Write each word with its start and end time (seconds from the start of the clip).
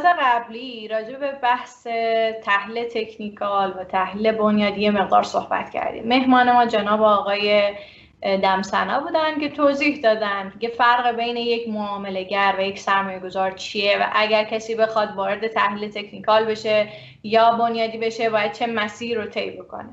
جلسات 0.00 0.16
قبلی 0.22 0.88
راجع 0.88 1.16
به 1.16 1.32
بحث 1.32 1.86
تحلیل 2.44 2.84
تکنیکال 2.84 3.74
و 3.78 3.84
تحلیل 3.84 4.32
بنیادی 4.32 4.90
مقدار 4.90 5.22
صحبت 5.22 5.70
کردیم. 5.70 6.08
مهمان 6.08 6.52
ما 6.52 6.66
جناب 6.66 7.02
آقای 7.02 7.74
دمسنا 8.22 9.00
بودن 9.00 9.40
که 9.40 9.48
توضیح 9.48 10.00
دادن. 10.00 10.52
که 10.60 10.68
فرق 10.68 11.16
بین 11.16 11.36
یک 11.36 11.68
معاملهگر 11.68 12.54
و 12.58 12.60
یک 12.60 12.78
سرمایه 12.78 13.18
گذار 13.18 13.50
چیه 13.50 13.98
و 14.00 14.06
اگر 14.12 14.44
کسی 14.44 14.74
بخواد 14.74 15.08
وارد 15.16 15.46
تحلیل 15.46 15.90
تکنیکال 15.90 16.44
بشه 16.44 16.88
یا 17.22 17.50
بنیادی 17.50 17.98
بشه 17.98 18.30
باید 18.30 18.52
چه 18.52 18.66
مسیر 18.66 19.20
رو 19.20 19.26
طی 19.26 19.50
بکنه. 19.50 19.90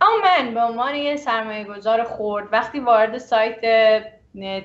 اما 0.00 0.16
من 0.24 0.54
به 0.54 0.60
عنوان 0.60 0.94
یه 0.94 1.16
سرمایه 1.16 1.64
گذار 1.64 2.02
خورد 2.02 2.48
وقتی 2.52 2.80
وارد 2.80 3.18
سایت 3.18 4.02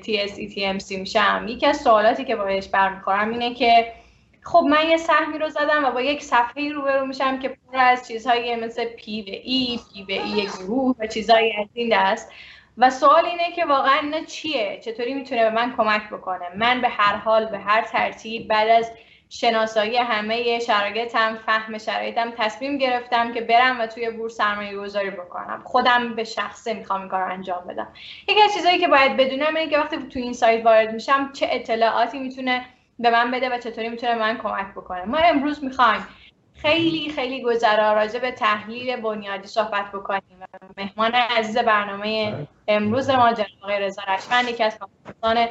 TSETMC 0.01 0.91
میشم 0.91 1.45
یکی 1.47 1.65
از 1.65 1.77
سوالاتی 1.77 2.25
که 2.25 2.35
بایش 2.35 2.67
برمیخورم 2.67 3.29
اینه 3.29 3.53
که 3.53 4.02
خب 4.45 4.65
من 4.69 4.89
یه 4.89 4.97
سهمی 4.97 5.37
رو 5.37 5.49
زدم 5.49 5.85
و 5.85 5.91
با 5.91 6.01
یک 6.01 6.23
صفحه 6.23 6.71
روبرو 6.71 7.05
میشم 7.05 7.39
که 7.39 7.49
پر 7.49 7.77
از 7.77 8.07
چیزهایی 8.07 8.55
مثل 8.55 8.85
پی 8.85 9.21
و 9.21 9.25
ای 9.25 9.79
پی 9.93 10.03
و 10.03 10.21
ای 10.21 10.47
گروه 10.59 10.95
و 10.99 11.07
چیزهایی 11.07 11.53
از 11.61 11.67
این 11.73 11.89
دست. 11.93 12.31
و 12.77 12.89
سوال 12.89 13.25
اینه 13.25 13.51
که 13.55 13.65
واقعا 13.65 13.99
اینا 13.99 14.23
چیه؟ 14.23 14.79
چطوری 14.83 15.13
می‌تونه 15.13 15.43
به 15.43 15.49
من 15.49 15.75
کمک 15.77 16.09
بکنه؟ 16.09 16.45
من 16.55 16.81
به 16.81 16.89
هر 16.89 17.15
حال 17.15 17.45
به 17.45 17.59
هر 17.59 17.81
ترتیب 17.81 18.47
بعد 18.47 18.69
از 18.69 18.91
شناسایی 19.29 19.97
همه 19.97 20.59
شرایطم 20.59 21.39
فهم 21.45 21.77
شرایطم 21.77 22.31
تصمیم 22.37 22.77
گرفتم 22.77 23.33
که 23.33 23.41
برم 23.41 23.79
و 23.79 23.87
توی 23.87 24.09
بورس 24.09 24.35
سرمایه 24.35 24.77
گذاری 24.77 25.09
بکنم. 25.09 25.61
خودم 25.65 26.15
به 26.15 26.23
شخصه 26.23 26.73
می‌خوام 26.73 27.01
این 27.01 27.09
کار 27.09 27.21
انجام 27.21 27.67
بدم. 27.67 27.87
یکی 28.27 28.41
از 28.41 28.53
چیزایی 28.53 28.77
که 28.77 28.87
باید 28.87 29.17
بدونم 29.17 29.55
اینه 29.55 29.69
که 29.69 29.77
وقتی 29.77 29.97
توی 29.97 30.21
این 30.21 30.33
سایت 30.33 30.65
وارد 30.65 30.93
میشم 30.93 31.31
چه 31.33 31.47
اطلاعاتی 31.51 32.19
می‌تونه 32.19 32.65
به 32.99 33.09
من 33.09 33.31
بده 33.31 33.49
و 33.49 33.57
چطوری 33.57 33.89
می‌تونه 33.89 34.15
من 34.15 34.37
کمک 34.37 34.71
بکنه. 34.71 35.05
ما 35.05 35.17
امروز 35.17 35.63
می‌خوایم 35.63 36.07
خیلی 36.55 37.09
خیلی 37.09 37.41
گذرا 37.43 37.93
راجع 37.93 38.19
به 38.19 38.31
تحلیل 38.31 39.01
بنیادی 39.01 39.47
صحبت 39.47 39.91
بکنیم 39.91 40.37
و 40.41 40.45
مهمان 40.77 41.11
عزیز 41.11 41.57
برنامه 41.57 42.47
امروز 42.67 43.09
ما 43.09 43.33
جناب 43.33 43.47
آقای 43.63 43.79
رضا 43.79 44.01
رشمند 44.07 44.49
یکی 44.49 44.63
از 44.63 44.77
کارشناسان 44.79 45.47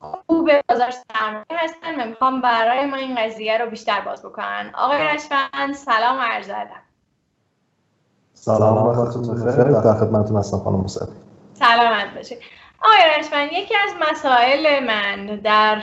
خوب 0.00 0.50
بازار 0.68 0.90
سرمایه 0.90 1.44
هستن 1.50 2.00
و 2.00 2.06
می‌خوام 2.06 2.40
برای 2.40 2.86
ما 2.86 2.96
این 2.96 3.14
قضیه 3.14 3.58
رو 3.58 3.70
بیشتر 3.70 4.00
باز 4.00 4.22
بکنن. 4.22 4.70
آقای 4.74 4.98
رشمند 4.98 5.74
سلام 5.74 6.18
عرض 6.18 6.50
ادب. 6.50 6.88
سلام 8.34 8.76
وقتتون 8.76 9.44
بخیر 9.44 9.64
در 9.64 9.94
خدمتتون 9.94 10.36
هستم 10.36 10.58
خانم 10.58 10.76
موسوی 10.76 11.08
سلامت 11.54 12.14
باشید 12.14 12.38
آقای 12.82 13.18
رشمند 13.18 13.52
یکی 13.52 13.74
از 13.74 13.90
مسائل 14.10 14.84
من 14.84 15.26
در 15.26 15.82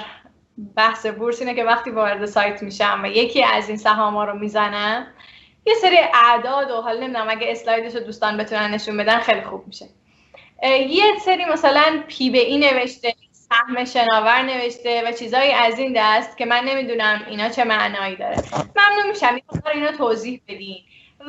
بحث 0.76 1.06
بورس 1.06 1.42
اینه 1.42 1.54
که 1.54 1.64
وقتی 1.64 1.90
وارد 1.90 2.26
سایت 2.26 2.64
میشم 2.64 3.00
و 3.04 3.08
یکی 3.08 3.44
از 3.44 3.70
این 3.70 3.78
سهام 3.78 4.18
رو 4.18 4.40
می‌زنم 4.40 5.08
یه 5.66 5.74
سری 5.74 5.98
اعداد 6.14 6.72
و 6.72 6.82
حالا 6.82 7.00
نمی‌دونم 7.00 7.30
اگه 7.30 7.52
اسلایدش 7.52 7.96
رو 7.96 8.00
دوستان 8.00 8.38
بتونن 8.38 8.72
نشون 8.72 8.98
بدن 8.98 9.20
خیلی 9.20 9.42
خوب 9.42 9.68
میشه. 9.68 9.86
یه 10.90 11.04
سری 11.26 11.46
مثلا 11.46 12.04
پی 12.08 12.30
به 12.30 12.40
ای 12.40 12.58
نوشته 12.58 13.14
سهم 13.32 13.86
شناور 13.86 14.42
نوشته 14.42 15.04
و 15.08 15.12
چیزایی 15.12 15.52
از 15.52 15.80
این 15.80 15.94
دست 15.96 16.38
که 16.38 16.46
من 16.46 16.64
نمی‌دونم 16.64 17.22
اینا 17.30 17.50
چه 17.50 17.64
معنایی 17.64 18.16
داره. 18.16 18.38
ممنون 18.76 19.10
میشم. 19.10 19.38
یه 19.38 19.72
اینا 19.74 19.92
توضیح 19.92 20.42
بدین. 20.48 20.78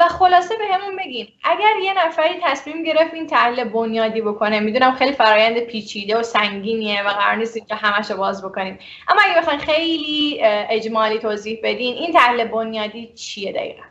و 0.00 0.08
خلاصه 0.08 0.54
به 0.58 0.64
همون 0.74 0.96
بگین 0.96 1.26
اگر 1.44 1.76
یه 1.84 2.06
نفری 2.06 2.34
تصمیم 2.42 2.82
گرفت 2.82 3.14
این 3.14 3.26
تحلیل 3.26 3.64
بنیادی 3.64 4.20
بکنه 4.20 4.60
می‌دونم 4.60 4.94
خیلی 4.94 5.12
فرایند 5.12 5.58
پیچیده 5.58 6.18
و 6.18 6.22
سنگینیه 6.22 7.02
و 7.06 7.08
قرار 7.08 7.36
نیست 7.36 7.56
اینجا 7.56 7.76
همش 7.76 8.10
باز 8.10 8.44
بکنیم. 8.44 8.78
اما 9.08 9.20
اگه 9.24 9.40
بخواین 9.40 9.58
خیلی 9.58 10.40
اجمالی 10.70 11.18
توضیح 11.18 11.60
بدین 11.64 11.94
این 11.94 12.12
تحلیل 12.12 12.44
بنیادی 12.44 13.12
چیه 13.14 13.52
دقیقا؟ 13.52 13.82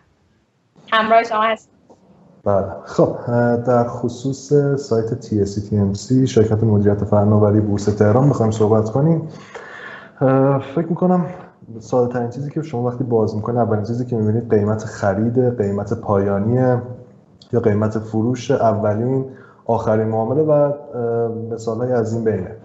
همراه 0.92 1.24
شما 1.24 1.44
هست 1.44 1.70
بله. 2.44 2.66
خب 2.86 3.18
در 3.68 3.88
خصوص 3.88 4.54
سایت 4.76 5.26
TSCTMC 5.26 6.30
شرکت 6.30 6.64
مدیریت 6.64 7.04
فناوری 7.04 7.60
بورس 7.60 7.86
تهران 7.86 8.28
می‌خوایم 8.28 8.52
صحبت 8.52 8.90
کنیم. 8.90 9.30
فکر 10.76 10.86
می‌کنم 10.90 11.26
ساده 11.80 12.14
ترین 12.14 12.30
چیزی 12.30 12.50
که 12.50 12.62
شما 12.62 12.84
وقتی 12.84 13.04
باز 13.04 13.36
می‌کنید 13.36 13.60
اولین 13.60 13.84
چیزی 13.84 14.06
که 14.06 14.16
می‌بینید 14.16 14.50
قیمت 14.50 14.86
خرید 14.86 15.58
قیمت 15.62 15.94
پایانی 15.94 16.82
یا 17.54 17.60
قیمت 17.60 18.00
فروش 18.00 18.52
اولین 18.52 19.26
آخرین 19.66 20.08
معامله 20.08 20.42
و 20.42 20.74
مثال 21.54 21.82
از 21.92 22.14
این 22.14 22.24
بینه. 22.24 22.56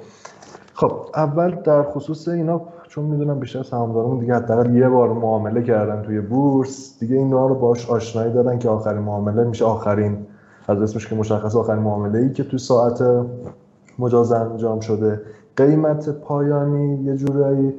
خب 0.74 0.92
اول 1.14 1.54
در 1.64 1.82
خصوص 1.82 2.28
اینا 2.28 2.60
چون 2.88 3.04
می‌دونم 3.04 3.40
بیشتر 3.40 3.62
سهامدارمون 3.62 4.18
دیگه 4.18 4.34
حداقل 4.34 4.76
یه 4.76 4.88
بار 4.88 5.12
معامله 5.12 5.62
کردن 5.62 6.02
توی 6.02 6.20
بورس 6.20 6.96
دیگه 7.00 7.16
این 7.16 7.32
رو 7.32 7.54
باش 7.54 7.90
آشنایی 7.90 8.32
دارن 8.32 8.58
که 8.58 8.68
آخرین 8.68 9.02
معامله 9.02 9.44
میشه 9.44 9.64
آخرین 9.64 10.18
از 10.68 10.82
اسمش 10.82 11.08
که 11.08 11.14
مشخص 11.14 11.56
آخرین 11.56 11.82
معامله 11.82 12.18
ای 12.18 12.32
که 12.32 12.44
توی 12.44 12.58
ساعت 12.58 13.02
مجاز 13.98 14.32
انجام 14.32 14.80
شده. 14.80 15.20
قیمت 15.56 16.08
پایانی 16.08 17.04
یه 17.04 17.16
جورایی 17.16 17.74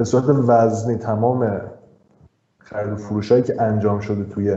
به 0.00 0.06
صورت 0.06 0.24
وزنی 0.28 0.96
تمام 0.96 1.60
خرید 2.58 2.92
و 2.92 2.96
فروشایی 2.96 3.42
که 3.42 3.62
انجام 3.62 4.00
شده 4.00 4.24
توی 4.24 4.56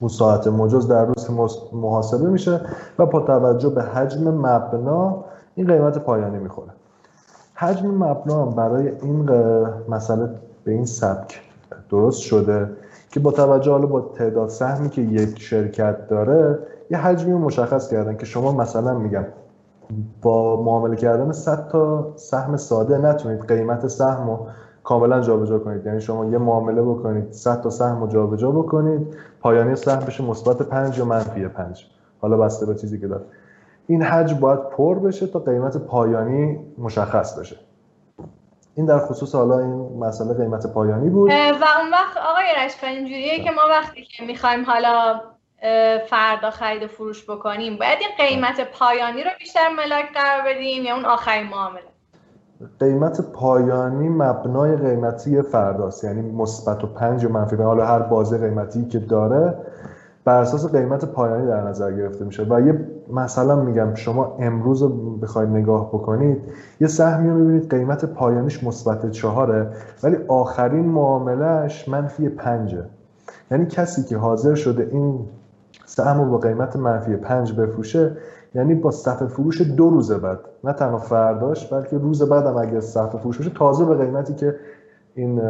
اون 0.00 0.08
ساعت 0.08 0.46
مجاز 0.46 0.88
در 0.88 1.04
روز 1.04 1.30
محاسبه 1.72 2.28
میشه 2.28 2.60
و 2.98 3.06
با 3.06 3.20
توجه 3.20 3.68
به 3.68 3.82
حجم 3.82 4.28
مبنا 4.28 5.24
این 5.54 5.66
قیمت 5.66 5.98
پایانی 5.98 6.38
می‌خوره. 6.38 6.70
حجم 7.54 7.86
مبنا 7.86 8.46
برای 8.46 8.88
این 8.88 9.30
مسئله 9.88 10.28
به 10.64 10.72
این 10.72 10.86
سبک 10.86 11.40
درست 11.90 12.20
شده 12.20 12.70
که 13.10 13.20
با 13.20 13.30
توجه 13.30 13.70
حالا 13.70 13.86
با 13.86 14.00
تعداد 14.00 14.48
سهمی 14.48 14.90
که 14.90 15.02
یک 15.02 15.40
شرکت 15.40 16.08
داره 16.08 16.58
یه 16.90 16.98
حجمی 16.98 17.32
مشخص 17.34 17.90
کردن 17.90 18.16
که 18.16 18.26
شما 18.26 18.52
مثلا 18.52 18.98
میگم 18.98 19.24
با 20.22 20.62
معامله 20.62 20.96
کردن 20.96 21.32
100 21.32 21.68
تا 21.68 22.12
سهم 22.16 22.56
ساده 22.56 22.98
نتونید. 22.98 23.48
قیمت 23.48 23.86
سهم 23.86 24.30
رو 24.30 24.46
کاملا 24.84 25.20
جابجا 25.20 25.58
کنید. 25.58 25.86
یعنی 25.86 26.00
شما 26.00 26.24
یه 26.24 26.38
معامله 26.38 26.82
بکنید 26.82 27.32
100 27.32 27.60
تا 27.60 27.70
سهم 27.70 28.00
رو 28.00 28.06
جابجا 28.06 28.50
بکنید 28.50 29.16
پایانی 29.40 29.76
سهم 29.76 30.06
بشه 30.06 30.24
مثبت 30.24 30.62
5 30.62 30.98
یا 30.98 31.04
منفی 31.04 31.48
5 31.48 31.86
حالا 32.20 32.36
بسته 32.36 32.66
به 32.66 32.74
چیزی 32.74 33.00
که 33.00 33.06
داره 33.06 33.24
این 33.86 34.02
حجم 34.02 34.40
باید 34.40 34.60
پر 34.68 34.98
بشه 34.98 35.26
تا 35.26 35.38
قیمت 35.38 35.76
پایانی 35.76 36.60
مشخص 36.78 37.38
بشه. 37.38 37.56
این 38.74 38.86
در 38.86 38.98
خصوص 38.98 39.34
حالا 39.34 39.58
این 39.58 39.98
مسئله 39.98 40.34
قیمت 40.34 40.66
پایانی 40.66 41.10
بود. 41.10 41.30
و 41.30 41.64
اون 41.80 41.90
وقت 41.92 42.16
آقای 42.30 42.44
رشفن 42.64 42.86
اینجوریه 42.86 43.44
که 43.44 43.50
ما 43.50 43.62
وقتی 43.70 44.02
که 44.02 44.24
می‌خوایم 44.24 44.64
حالا 44.64 45.20
فردا 46.10 46.50
خرید 46.50 46.82
و 46.82 46.86
فروش 46.86 47.30
بکنیم. 47.30 47.78
باید 47.78 47.98
این 48.00 48.28
قیمت 48.28 48.60
پایانی 48.78 49.24
رو 49.24 49.30
بیشتر 49.38 49.68
ملاک 49.68 50.04
قرار 50.14 50.42
بدیم 50.46 50.84
یا 50.84 50.94
اون 50.94 51.04
آخرین 51.04 51.46
معامله؟ 51.46 51.82
قیمت 52.80 53.20
پایانی 53.20 54.08
مبنای 54.08 54.76
قیمتی 54.76 55.42
فرداست. 55.42 56.04
یعنی 56.04 56.22
مثبت 56.22 56.84
و 56.84 56.86
پنج 56.86 57.24
و 57.24 57.28
منفی. 57.28 57.56
حالا 57.56 57.86
هر 57.86 57.98
بازه 57.98 58.38
قیمتی 58.38 58.84
که 58.84 58.98
داره 58.98 59.54
بر 60.24 60.40
اساس 60.40 60.72
قیمت 60.72 61.04
پایانی 61.04 61.46
در 61.46 61.60
نظر 61.60 61.92
گرفته 61.92 62.24
میشه. 62.24 62.42
و 62.42 62.66
یه 62.66 62.86
مثلا 63.12 63.56
میگم 63.56 63.94
شما 63.94 64.36
امروز 64.40 64.84
بخواید 65.20 65.48
نگاه 65.48 65.88
بکنید 65.88 66.52
یه 66.80 66.86
سهمی 66.86 67.30
رو 67.30 67.34
می‌بینید 67.34 67.70
قیمت 67.70 68.04
پایانیش 68.04 68.64
مثبت 68.64 69.10
چهاره 69.10 69.66
ولی 70.02 70.16
آخرین 70.28 70.84
معاملهش 70.84 71.88
منفی 71.88 72.28
پنجه. 72.28 72.84
یعنی 73.50 73.66
کسی 73.66 74.04
که 74.04 74.16
حاضر 74.16 74.54
شده 74.54 74.88
این 74.92 75.28
سهم 75.94 76.20
رو 76.20 76.30
با 76.30 76.38
قیمت 76.38 76.76
منفی 76.76 77.16
پنج 77.16 77.52
بفروشه 77.52 78.16
یعنی 78.54 78.74
با 78.74 78.90
صفحه 78.90 79.26
فروش 79.26 79.60
دو 79.60 79.90
روز 79.90 80.12
بعد. 80.12 80.38
نه 80.64 80.72
تنها 80.72 80.98
فرداش 80.98 81.72
بلکه 81.72 81.98
روز 81.98 82.22
بعد 82.22 82.46
هم 82.46 82.56
اگر 82.56 82.80
صفحه 82.80 83.20
فروش 83.20 83.38
بشه 83.38 83.50
تازه 83.50 83.84
به 83.84 83.94
قیمتی 83.94 84.34
که 84.34 84.54
این 85.14 85.42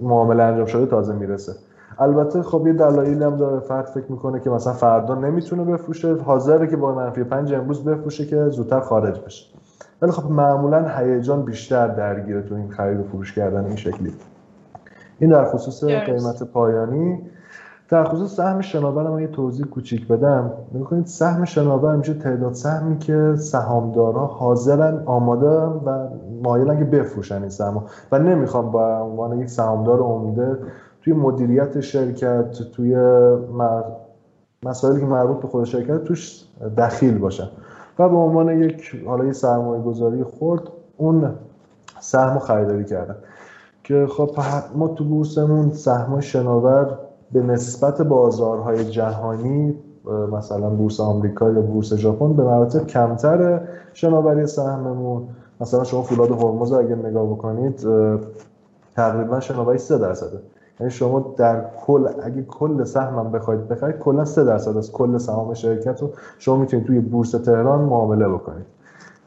معامله 0.00 0.42
انجام 0.42 0.66
شده 0.66 0.86
تازه 0.86 1.14
می‌رسه. 1.14 1.52
البته 1.98 2.42
خب 2.42 2.66
یه 2.66 2.72
دلایلی 2.72 3.24
هم 3.24 3.36
داره 3.36 3.60
فرد 3.60 3.84
فکر 3.84 4.12
می‌کنه 4.12 4.40
که 4.40 4.50
مثلا 4.50 4.72
فردا 4.72 5.14
نمی‌تونه 5.14 5.64
بفروشه 5.64 6.14
حاضره 6.14 6.66
که 6.66 6.76
با 6.76 6.94
منفی 6.94 7.24
پنج 7.24 7.54
امروز 7.54 7.84
بفروشه 7.84 8.26
که 8.26 8.48
زودتر 8.48 8.80
خارج 8.80 9.20
بشه. 9.20 9.46
ولی 10.02 10.12
خب 10.12 10.30
معمولا 10.30 10.88
هیجان 10.88 11.42
بیشتر 11.42 11.88
درگیره 11.88 12.42
تو 12.42 12.54
این 12.54 12.70
خرید 12.70 13.00
و 13.00 13.02
فروش 13.02 13.34
کردن 13.34 13.64
این 13.64 13.76
شکلی. 13.76 14.12
این 15.18 15.30
در 15.30 15.44
خصوص 15.44 15.84
قیمت 15.84 16.42
پایانی. 16.42 17.30
در 17.88 18.04
خصوص 18.04 18.36
سهم 18.36 18.60
شناور 18.60 19.06
هم 19.06 19.18
یه 19.18 19.26
توضیح 19.26 19.66
کوچیک 19.66 20.08
بدم. 20.08 20.52
می‌کنید 20.72 21.06
سهم 21.06 21.44
شناور 21.44 21.96
میشه 21.96 22.14
تعداد 22.14 22.52
سهمی 22.52 22.98
که 22.98 23.34
سهامدارها 23.36 24.26
حاضرن 24.26 25.02
آماده 25.06 25.48
و 25.48 26.08
مایلن 26.42 26.78
که 26.78 26.84
بفروشن 26.84 27.40
این 27.40 27.48
سهم 27.48 27.84
و 28.12 28.18
نمی‌خوام 28.18 28.70
با 28.70 28.98
عنوان 28.98 29.40
یک 29.40 29.48
سهامدار 29.48 30.00
عمده 30.00 30.58
توی 31.02 31.12
مدیریت 31.12 31.80
شرکت 31.80 32.50
توی 32.72 32.96
مسائلی 34.62 35.00
که 35.00 35.06
مربوط 35.06 35.36
به 35.36 35.48
خود 35.48 35.64
شرکت 35.64 36.04
توش 36.04 36.44
دخیل 36.78 37.18
باشن 37.18 37.48
و 37.98 38.08
به 38.08 38.16
عنوان 38.16 38.62
یک 38.62 39.04
حالا 39.06 39.24
یه 39.24 39.32
سرمایه 39.32 39.82
گذاری 39.82 40.24
خورد 40.24 40.62
اون 40.96 41.30
سهم 42.00 42.38
خریداری 42.38 42.84
کردن 42.84 43.16
که 43.84 44.06
خب 44.06 44.30
ما 44.74 44.88
تو 44.88 45.04
بورسمون 45.04 45.72
سهم 45.72 46.20
شناور 46.20 46.98
به 47.32 47.42
نسبت 47.42 48.02
بازارهای 48.02 48.84
جهانی 48.84 49.74
مثلا 50.32 50.70
بورس 50.70 51.00
آمریکا 51.00 51.50
یا 51.50 51.60
بورس 51.60 51.94
ژاپن 51.94 52.32
به 52.32 52.44
مراتب 52.44 52.86
کمتر 52.86 53.60
شناوری 53.92 54.46
سهممون. 54.46 55.28
مثلا 55.60 55.84
شما 55.84 56.02
فولاد 56.02 56.30
هرمز 56.30 56.72
اگر 56.72 56.96
نگاه 56.96 57.26
بکنید 57.26 57.86
تقریبا 58.96 59.40
شناوری 59.40 59.78
3 59.78 59.98
درصده 59.98 60.38
یعنی 60.80 60.90
شما 60.90 61.34
در 61.36 61.64
کل 61.86 62.08
اگه 62.22 62.42
کل 62.42 62.84
سهمم 62.84 63.32
بخواید 63.32 63.68
بخرید 63.68 63.98
کلا 63.98 64.24
3 64.24 64.44
درصد 64.44 64.76
از 64.76 64.92
کل 64.92 65.18
سهام 65.18 65.54
شرکت 65.54 66.02
رو 66.02 66.10
شما 66.38 66.56
می‌تونید 66.56 66.86
توی 66.86 67.00
بورس 67.00 67.30
تهران 67.30 67.80
معامله 67.80 68.28
بکنید. 68.28 68.66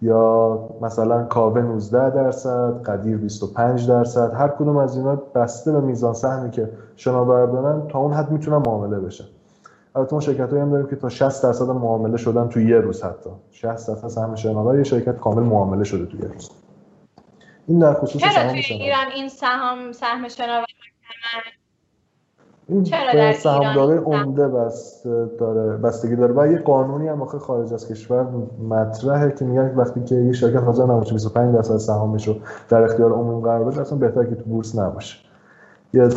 یا 0.02 0.60
مثلا 0.82 1.24
کاوه 1.24 1.62
19 1.62 2.10
درصد 2.10 2.84
قدیر 2.84 3.18
25 3.18 3.88
درصد 3.88 4.34
هر 4.34 4.48
کدوم 4.48 4.78
از 4.78 4.98
اینا 4.98 5.16
بسته 5.16 5.72
به 5.72 5.82
میزان 5.82 6.14
سهمی 6.14 6.52
که 6.52 6.70
شناور 6.96 7.46
دارن 7.46 7.88
تا 7.88 8.00
اون 8.00 8.14
حد 8.14 8.32
می‌تونن 8.32 8.58
معامله 8.58 9.00
بشن. 9.00 9.26
البته 9.96 10.16
ما 10.16 10.22
شرکت 10.22 10.54
هم 10.54 10.72
داریم 10.72 10.88
که 10.88 10.96
تا 10.96 11.10
60 11.10 11.44
درصد 11.44 11.66
معامله 11.66 12.18
شدن 12.18 12.48
تو 12.48 12.60
یه 12.60 12.78
روز 12.78 13.04
حتی. 13.04 13.30
60 13.52 13.88
درصد 13.88 14.08
سهم 14.08 14.36
شناور 14.36 14.78
یه 14.78 14.84
شرکت 14.84 15.20
کامل 15.20 15.44
معامله 15.44 15.84
شده 15.84 16.06
تو 16.06 16.18
یه 16.18 16.28
روز. 16.34 16.50
این 17.68 17.80
در 17.80 17.94
خصوص 17.94 18.22
چرا 18.22 18.52
توی 18.52 18.60
ایران 18.60 19.08
این 19.16 19.30
سهام 19.30 19.92
سهم 19.92 20.28
شناور 20.28 20.66
این 22.72 22.88
به 23.14 23.34
سهامدارای 23.34 23.98
عمده 23.98 24.48
بست 24.48 25.08
داره 25.40 25.78
بستگی 25.78 26.16
داره. 26.16 26.34
و 26.38 26.52
یه 26.52 26.58
قانونی 26.58 27.08
هم 27.08 27.22
آخه 27.22 27.40
خارج 27.40 27.74
از 27.74 27.88
کشور 27.88 28.28
مطرحه 28.70 29.32
که 29.32 29.46
میگن 29.46 29.76
وقتی 29.76 30.04
که 30.04 30.16
یه 30.16 30.32
شرکت 30.32 30.64
حاضر 30.64 30.84
نباشه 30.84 31.14
25 31.14 31.56
درصد 31.56 31.78
سهامش 31.78 32.28
رو 32.28 32.36
در 32.70 32.84
اختیار 32.84 33.12
عموم 33.12 33.42
قرار 33.42 33.64
بده 33.64 33.82
اصلا 33.82 33.98
بهتره 33.98 34.30
که 34.30 34.36
تو 34.36 34.44
بورس 34.44 34.80
نباشه. 34.80 35.18
یه 35.94 36.10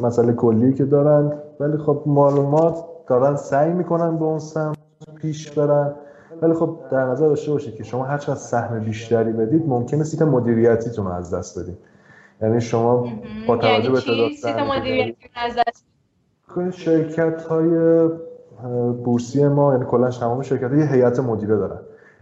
مسئله 0.00 0.32
کلی 0.32 0.72
که 0.72 0.84
دارن. 0.84 1.32
ولی 1.60 1.76
خب 1.76 2.02
معلومات 2.06 2.84
دارن 3.06 3.36
سعی 3.36 3.72
می‌کنن 3.72 4.16
به 4.16 4.24
اون 4.24 4.38
سهم 4.38 4.72
پیش 5.20 5.50
برن. 5.50 5.92
ولی 6.42 6.54
خب 6.54 6.78
در 6.90 7.06
نظر 7.06 7.28
داشته 7.28 7.52
باشید 7.52 7.74
که 7.74 7.84
شما 7.84 8.04
هر 8.04 8.18
چقدر 8.18 8.38
سهم 8.38 8.80
بیشتری 8.80 9.32
بدید 9.32 9.68
ممکنه 9.68 10.04
سیت 10.04 10.22
مدیریتیتون 10.22 11.06
از 11.06 11.34
دست 11.34 11.60
بدید. 11.60 11.78
یعنی 12.42 12.60
شما 12.60 13.08
با 13.48 13.56
توجه 13.56 13.90
به 13.90 14.00
تعداد 14.00 14.32
سهم 14.32 14.70
شرکت 16.70 17.42
های 17.42 18.08
بورسی 19.04 19.48
ما 19.48 19.72
یعنی 19.72 19.84
کلا 19.86 20.10
تمام 20.10 20.42
شرکت 20.42 20.72
یه 20.72 20.86
هیئت 20.86 21.20
مدیره 21.20 21.56
دارن. 21.56 21.78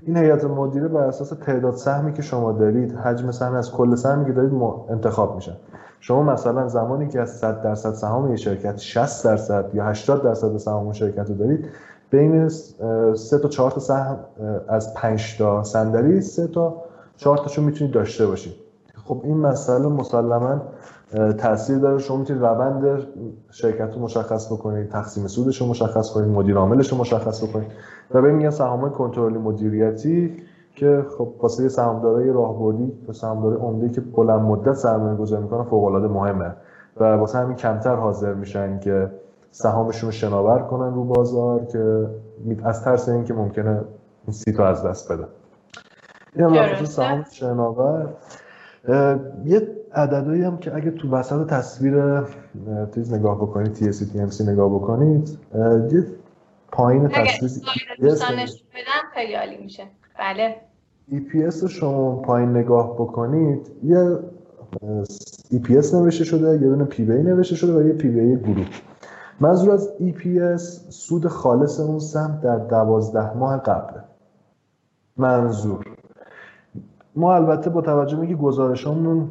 این 0.07 0.17
هیئت 0.17 0.45
مدیره 0.45 0.89
بر 0.89 1.01
اساس 1.01 1.29
تعداد 1.29 1.75
سهمی 1.75 2.13
که 2.13 2.23
شما 2.23 2.53
دارید 2.53 2.93
حجم 2.93 3.31
سهم 3.31 3.55
از 3.55 3.73
کل 3.73 3.95
سهمی 3.95 4.25
که 4.25 4.33
دارید 4.33 4.53
انتخاب 4.91 5.35
میشن. 5.35 5.57
شما 6.01 6.23
مثلا 6.23 6.69
زمانی 6.69 7.09
که 7.09 7.21
از 7.21 7.39
100 7.39 7.63
درصد 7.63 7.93
سهام 7.93 8.31
یه 8.31 8.37
شرکت 8.37 8.79
60 8.79 9.25
درصد 9.25 9.71
یا 9.75 9.85
80 9.85 10.23
درصد 10.23 10.57
سهام 10.57 10.85
اون 10.85 10.93
شرکت 10.93 11.29
رو 11.29 11.35
دارید 11.35 11.65
بین 12.11 12.49
3 12.49 13.39
تا 13.39 13.49
4 13.49 13.71
تا 13.71 13.81
سهم 13.81 14.19
از 14.69 14.95
5 14.95 15.39
تا 15.39 15.63
صندلی 15.63 16.21
3 16.21 16.47
تا 16.47 16.85
4 17.17 17.39
تاشو 17.39 17.63
می‌تونید 17.63 17.95
داشته 17.95 18.27
باشید. 18.27 18.55
خب 19.11 19.21
این 19.25 19.37
مسئله 19.37 19.89
مسلما 19.89 20.61
تاثیر 21.39 21.79
داره. 21.79 21.99
شما 21.99 22.17
می‌تونید 22.17 22.43
روند 22.43 23.07
شرکت 23.51 23.95
رو 23.95 24.03
مشخص 24.03 24.53
بکنید 24.53 24.89
تقسیم 24.89 25.27
سودش 25.27 25.61
رو 25.61 25.67
مشخص 25.67 26.11
کنید 26.11 26.29
مدیر 26.29 26.57
عاملش 26.57 26.93
رو 26.93 26.99
مشخص 26.99 27.45
بکنید. 27.45 27.73
و 28.11 28.23
به 28.23 28.33
میگن 28.33 28.51
سهام 28.51 28.91
کنترلی 28.91 29.39
مدیریتی 29.39 30.37
که 30.77 31.05
خب 31.19 31.29
واسه 31.41 31.69
سهامدارای 31.69 32.33
راهبردی 32.33 32.93
و 33.09 33.13
سهامدار 33.13 33.57
عمده 33.57 33.89
که 33.89 34.01
بلند 34.01 34.41
مدت 34.41 34.73
سرمایه 34.73 35.17
گذاری 35.17 35.43
می‌کنن 35.43 35.65
فوق 35.65 35.85
العاده 35.85 36.09
مهمه. 36.09 36.55
و 37.01 37.05
واسه 37.05 37.39
همین 37.39 37.57
کمتر 37.57 37.95
حاضر 37.95 38.35
میشن 38.35 38.81
که 38.81 39.11
سهامشون 39.51 40.09
رو 40.09 40.13
شناور 40.13 40.59
کنن 40.59 40.95
رو 40.95 41.05
بازار 41.05 41.65
که 41.65 42.07
از 42.65 42.85
ترس 42.85 43.09
اینکه 43.09 43.35
ممکنه 43.35 43.81
این 44.27 44.33
سیتو 44.33 44.63
از 44.63 44.87
دست 44.87 45.13
بدن. 45.13 45.29
این 46.37 46.85
سهام 46.85 47.25
شناور. 47.33 48.09
یه 49.45 49.69
عددهایی 49.93 50.43
هم 50.43 50.59
که 50.59 50.75
اگه 50.75 50.91
تو 50.91 51.11
وسط 51.11 51.47
تصویر 51.47 52.23
تیز 52.95 53.15
نگاه 53.15 53.37
بکنید 53.37 53.73
تی 53.73 53.93
سی 53.93 54.07
تی 54.07 54.21
ام 54.21 54.31
سی 54.31 54.45
نگاه 54.45 54.75
بکنید 54.75 55.39
یه 55.93 56.07
پایین 56.73 57.09
تصویر 57.09 57.65
بدم 57.99 59.09
خیلی 59.15 59.35
عالی 59.35 59.57
میشه. 59.63 59.83
بله. 60.19 60.57
EPS 61.11 61.63
رو 61.63 61.69
شما 61.69 62.17
پایین 62.17 62.51
نگاه 62.51 62.95
بکنید 62.95 63.71
یه 63.85 64.19
EPS 65.53 65.95
نوشته 65.95 66.25
شده 66.25 66.51
یه 66.51 66.59
دونه 66.59 66.85
پی 66.85 67.05
نوشته 67.05 67.55
شده 67.55 67.73
و 67.73 67.87
یه 67.87 67.93
پی 67.93 68.37
گروه. 68.37 68.67
منظور 69.41 69.71
از 69.71 69.93
EPS 70.01 70.63
سود 70.91 71.27
خالص 71.27 71.81
اون 71.81 71.99
سهم 71.99 72.41
در 72.43 72.57
دوازده 72.57 73.37
ماه 73.37 73.59
قبله. 73.59 74.05
منظور. 75.17 75.85
ما 77.17 77.35
البته 77.35 77.71
با 77.71 77.81
توجه 77.81 78.17
به 78.17 78.35
گزارشمون 78.35 79.29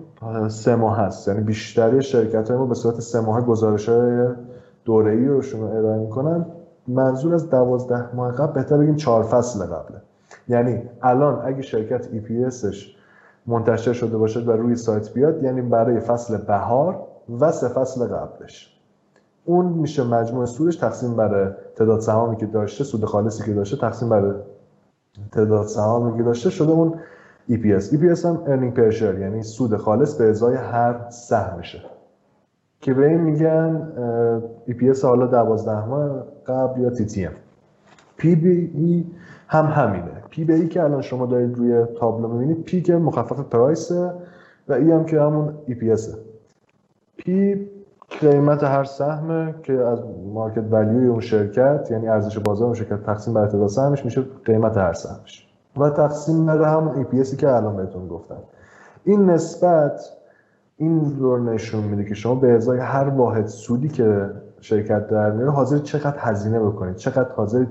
سه 0.47 0.75
ماه 0.75 0.97
هست. 0.97 1.27
یعنی 1.27 1.41
بیشتری 1.41 2.01
شرکت 2.01 2.49
های 2.49 2.59
ما 2.59 2.65
به 2.65 2.75
صورت 2.75 2.99
سه 2.99 3.19
ماه 3.19 3.41
گزارش 3.41 3.89
های 3.89 4.27
دوره 4.85 5.11
ای 5.11 5.25
رو 5.25 5.41
شما 5.41 5.67
ارائه 5.67 5.99
می‌کنن. 5.99 6.45
منظور 6.87 7.33
از 7.33 7.49
دوازده 7.49 8.15
ماه 8.15 8.31
قبل 8.31 8.53
بهتر 8.53 8.77
بگیم 8.77 8.95
چهار 8.95 9.23
فصل 9.23 9.65
قبله. 9.65 10.01
یعنی 10.47 10.81
الان 11.01 11.41
اگه 11.45 11.61
شرکت 11.61 12.07
EPSش 12.07 12.77
منتشر 13.45 13.93
شده 13.93 14.17
باشد 14.17 14.47
و 14.47 14.51
روی 14.51 14.75
سایت 14.75 15.13
بیاد 15.13 15.43
یعنی 15.43 15.61
برای 15.61 15.99
فصل 15.99 16.37
بهار 16.37 17.07
و 17.39 17.51
سه 17.51 17.67
فصل 17.67 18.07
قبلش. 18.07 18.79
اون 19.45 19.65
میشه 19.65 20.03
مجموع 20.03 20.45
سودش 20.45 20.75
تقسیم 20.75 21.15
بر 21.15 21.55
تعداد 21.75 21.99
سهامی 21.99 22.37
که 22.37 22.45
داشته 22.45 22.83
سود 22.83 23.05
خالصی 23.05 23.43
که 23.43 23.53
داشته 23.53 23.77
تقسیم 23.77 24.09
بر 24.09 24.35
تعداد 25.31 25.67
سهامی 25.67 26.17
که 26.17 26.23
داشته. 26.23 26.49
شده 26.49 26.71
اون 26.71 26.93
EPS 27.49 27.93
EPS 27.93 28.25
هم 28.25 28.43
earning 28.45 28.77
per 28.77 28.95
share 28.99 29.19
یعنی 29.19 29.43
سود 29.43 29.77
خالص 29.77 30.15
به 30.15 30.29
ازای 30.29 30.55
هر 30.55 31.09
سهمشه 31.09 31.81
که 32.81 32.93
به 32.93 33.07
این 33.07 33.21
میگن 33.21 33.91
EPS 34.67 35.03
حالا 35.03 35.27
12 35.27 35.85
ماه 35.85 36.25
قبل 36.45 36.81
یا 36.81 36.89
TTM 36.89 37.33
PBE 38.19 39.03
هم 39.47 39.65
همینه. 39.65 40.23
پی 40.29 40.51
ای 40.53 40.68
که 40.68 40.83
الان 40.83 41.01
شما 41.01 41.25
دارید 41.25 41.57
روی 41.57 41.85
تابلو 41.99 42.27
می‌بینید 42.27 42.63
پی 42.63 42.81
که 42.81 42.95
مخفف 42.95 43.39
پرایسه 43.39 44.13
و 44.68 44.73
ای 44.73 44.91
هم 44.91 45.06
که 45.06 45.21
همون 45.21 45.53
اسه 45.81 46.18
پی 47.18 47.68
قیمت 48.21 48.63
هر 48.63 48.83
سهمه 48.83 49.56
که 49.63 49.73
از 49.73 49.99
مارکت 50.33 50.63
ولیوی 50.71 51.07
اون 51.07 51.19
شرکت 51.19 51.87
یعنی 51.91 52.07
ارزش 52.07 52.37
بازار 52.37 52.65
اون 52.65 52.75
شرکت 52.75 53.03
تقسیم 53.03 53.33
بر 53.33 53.47
تعداد 53.47 53.68
سهمش 53.68 54.06
میشه 54.06 54.21
قیمت 54.45 54.77
هر 54.77 54.94
سهمش. 54.94 55.48
و 55.80 55.90
تقسیم 55.90 56.45
بر 56.45 56.64
همون 56.64 56.95
ای 56.95 57.04
پی 57.04 57.24
که 57.24 57.50
الان 57.50 57.76
بهتون 57.76 58.07
گفتم. 58.07 58.38
این 59.04 59.30
نسبت 59.30 60.02
این 60.78 61.19
رو 61.19 61.38
نشون 61.44 61.83
میده 61.83 62.06
که 62.06 62.16
شما 62.16 62.36
به 62.36 62.52
ازای 62.52 62.80
هر 62.80 63.09
واحد 63.09 63.48
سودی 63.48 63.90
که 63.90 64.30
شرکت 64.62 65.07
در 65.07 65.31
میاره 65.31 65.52
حاضر 65.52 65.78
چقدر 65.78 66.18
هزینه 66.19 66.59
بکنید 66.59 66.95
چقدر 66.95 67.31
حاضر 67.31 67.66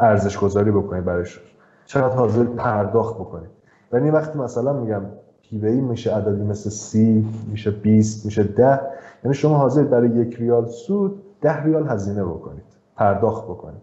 ارزش 0.00 0.38
گذاری 0.38 0.70
بکنید 0.70 1.04
برایش 1.04 1.40
چقدر 1.86 2.14
حاضر 2.14 2.44
پرداخت 2.44 3.14
بکنید. 3.14 3.50
یعنی 3.92 4.10
وقتی 4.10 4.38
مثلا 4.38 4.72
میگم 4.72 5.02
پیوی 5.42 5.80
میشه 5.80 6.16
عددی 6.16 6.42
مثل 6.42 6.70
سی 6.70 7.28
میشه 7.50 7.70
20 7.70 8.24
میشه 8.24 8.42
ده 8.42 8.80
یعنی 9.24 9.34
شما 9.34 9.56
حاضر 9.56 9.82
برای 9.82 10.08
یک 10.08 10.36
ریال 10.36 10.66
سود 10.66 11.22
ده 11.40 11.62
ریال 11.62 11.88
هزینه 11.88 12.24
بکنید 12.24 12.64
پرداخت 12.96 13.44
بکنید. 13.44 13.82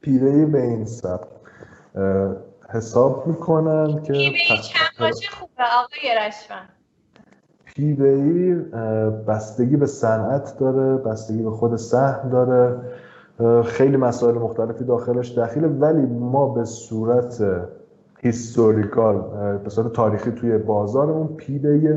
پیوی 0.00 0.46
به 0.46 0.62
این 0.62 0.84
سب 0.84 1.20
حساب 2.70 3.26
می‌کنن 3.26 4.02
که 4.02 4.12
چند 4.12 5.14
خوبه 5.30 5.62
آقای 5.82 6.26
رشفن 6.26 6.68
پی 7.64 8.02
ای 8.02 8.54
بستگی 9.28 9.76
به 9.76 9.86
صنعت 9.86 10.58
داره 10.58 10.96
بستگی 10.96 11.42
به 11.42 11.50
خود 11.50 11.76
سهم 11.76 12.30
داره. 12.30 12.80
خیلی 13.64 13.96
مسائل 13.96 14.34
مختلفی 14.34 14.84
داخلش 14.84 15.28
داخله 15.28 15.68
ولی 15.68 16.06
ما 16.06 16.48
به 16.48 16.64
صورت 16.64 17.42
historical 18.20 19.20
به 19.64 19.70
صورت 19.70 19.92
تاریخی 19.92 20.30
توی 20.30 20.58
بازارمون 20.58 21.26
P 21.26 21.58
به 21.58 21.78
E 21.78 21.88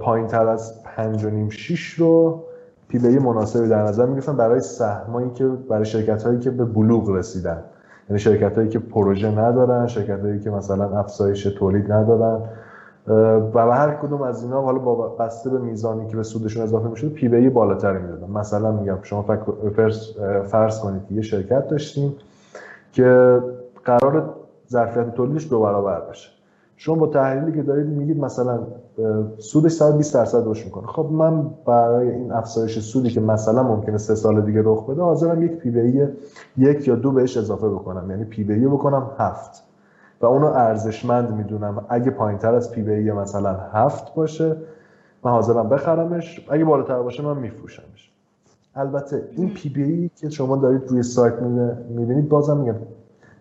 پایین 0.00 0.26
تر 0.26 0.48
از 0.48 0.82
5 0.82 1.52
6 1.52 1.94
رو 1.94 2.44
P 2.88 2.98
به 2.98 3.11
E 3.11 3.18
مناسبی 3.18 3.68
در 3.68 3.82
نظر 3.82 4.06
می‌گرفتن 4.06 4.36
برای 4.36 4.60
سهمایی 4.60 5.30
که 5.30 5.46
برای 5.46 5.84
شرکت 5.84 6.22
هایی 6.22 6.38
که 6.38 6.50
به 6.50 6.64
بلوغ 6.64 7.10
رسیدن. 7.10 7.64
یعنی 8.08 8.18
شرکت 8.18 8.56
هایی 8.56 8.68
که 8.68 8.78
پروژه 8.78 9.30
ندارن 9.30 9.86
شرکت 9.86 10.20
هایی 10.20 10.40
که 10.40 10.50
مثلا 10.50 10.98
افزایش 10.98 11.42
تولید 11.42 11.92
ندارن. 11.92 12.40
و 13.54 13.66
به 13.66 13.74
هر 13.74 13.94
کدوم 13.94 14.22
از 14.22 14.42
اینا 14.42 14.62
حالا 14.62 14.78
با 14.78 15.08
بسته 15.08 15.50
به 15.50 15.58
میزانی 15.58 16.06
که 16.06 16.16
به 16.16 16.22
سودشون 16.22 16.62
اضافه 16.62 16.88
می‌شد 16.88 17.12
P 17.12 17.28
به 17.28 17.41
E 17.41 17.48
بالاتری 17.48 17.98
می‌دادن. 17.98 18.32
مثلا 18.32 18.72
میگم 18.72 18.98
شما 19.02 19.22
فرض 20.44 20.80
کنید 20.80 21.06
که 21.08 21.14
یه 21.14 21.22
شرکت 21.22 21.68
داشتیم 21.68 22.16
که 22.92 23.40
قرار 23.84 24.34
ظرفیت 24.68 25.14
تولیدش 25.14 25.50
دو 25.50 25.60
برابر 25.60 26.00
بشه. 26.00 26.35
شما 26.76 26.94
با 26.94 27.06
تحلیلی 27.06 27.52
که 27.52 27.62
دارید 27.62 27.86
میگید 27.86 28.18
مثلا 28.18 28.58
سودش 29.38 29.72
120 29.72 30.14
درصد 30.14 30.48
رشد 30.48 30.64
می‌کنه. 30.64 30.86
خب 30.86 31.08
من 31.12 31.50
برای 31.66 32.10
این 32.10 32.32
افزایش 32.32 32.78
سودی 32.78 33.10
که 33.10 33.20
مثلا 33.20 33.62
ممکنه 33.62 33.98
سه 33.98 34.14
سال 34.14 34.40
دیگه 34.40 34.62
رخ 34.64 34.86
بده 34.86 35.02
حاضرم 35.02 35.42
یک 35.42 35.52
P 35.52 35.70
به 35.70 35.94
E 35.94 36.06
یک 36.58 36.88
یا 36.88 36.94
دو 36.94 37.12
بهش 37.12 37.36
اضافه 37.36 37.68
بکنم. 37.68 38.10
یعنی 38.10 38.24
P 38.24 38.44
به 38.44 38.59
E 38.59 38.66
بکنم 38.66 39.10
هفت. 39.18 39.62
و 40.20 40.26
اونو 40.26 40.46
ارزشمند 40.46 41.34
می‌دونم. 41.34 41.84
اگه 41.88 42.10
پایین 42.10 42.38
تر 42.38 42.54
از 42.54 42.70
P 42.70 42.82
به 42.82 43.02
E 43.02 43.12
مثلا 43.12 43.56
هفت 43.72 44.14
باشه 44.14 44.56
من 45.24 45.30
حاضرم 45.30 45.68
بخرمش. 45.68 46.46
اگه 46.50 46.64
بالاتر 46.64 47.02
باشه 47.02 47.22
من 47.22 47.36
میفروشمش. 47.36 48.12
البته 48.74 49.28
این 49.36 49.54
P 49.54 49.68
به 49.68 49.96
E 49.96 50.10
که 50.16 50.30
شما 50.30 50.56
دارید 50.56 50.88
روی 50.88 51.02
سایت 51.02 51.34
می‌بینید 51.90 52.28
بازم 52.28 52.56
میگم 52.56 52.74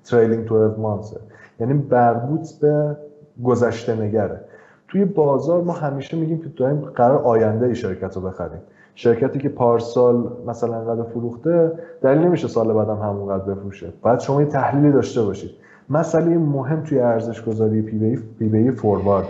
trailing 0.04 0.46
12 0.46 0.82
month 0.82 1.14
یعنی 1.60 1.74
مربوط 1.74 2.52
به 2.62 2.98
گذشته 3.44 3.96
نگره. 3.96 4.42
توی 4.88 5.06
بازار 5.06 5.62
ما 5.62 5.74
همیشه 5.74 6.18
میگیم 6.18 6.40
که 6.40 6.50
داریم 6.58 6.78
قرار 6.78 7.18
آینده‌ی 7.18 7.76
شرکت 7.76 8.16
رو 8.16 8.22
بخریم. 8.22 8.60
شرکتی 8.96 9.40
که 9.40 9.50
پارسال 9.50 10.32
مثلا 10.48 10.76
انقدر 10.76 11.04
فروخته 11.04 11.72
دلیل 12.02 12.18
نمیشه 12.18 12.48
سال 12.48 12.74
بعدم 12.74 12.98
همونقدر 12.98 13.44
بفروشه. 13.44 13.94
بعد 14.04 14.20
شما 14.20 14.42
یه 14.42 14.48
تحلیلی 14.48 14.92
داشته 14.94 15.22
باشید. 15.22 15.52
مسئله 15.90 16.38
مهم 16.38 16.84
توی 16.84 17.00
ارزش 17.00 17.44
گذاری 17.44 17.82
P 17.82 17.98
به 17.98 18.16
E 18.40 18.44
P 18.44 18.48
به 18.50 18.72
E 18.72 18.78
forward. 18.78 19.26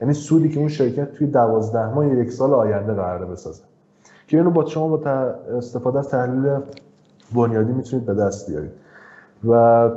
یعنی 0.00 0.14
سودی 0.14 0.48
که 0.48 0.58
اون 0.60 0.68
شرکت 0.68 1.12
توی 1.12 1.26
دوازده 1.26 1.94
ماه 1.94 2.06
یک 2.06 2.32
سال 2.32 2.54
آینده 2.54 2.92
قراره 2.92 3.26
بسازه. 3.26 3.62
که 4.28 4.36
اینو 4.36 4.50
با 4.50 4.64
شما 4.64 4.96
با 4.96 5.10
استفاده 5.56 5.98
از 5.98 6.08
تحلیل 6.08 6.58
بنیادی 7.34 7.72
می‌تونید 7.72 8.06
به 8.06 8.14
دست 8.14 8.50
بیارید. 8.50 8.70
و 9.48 9.90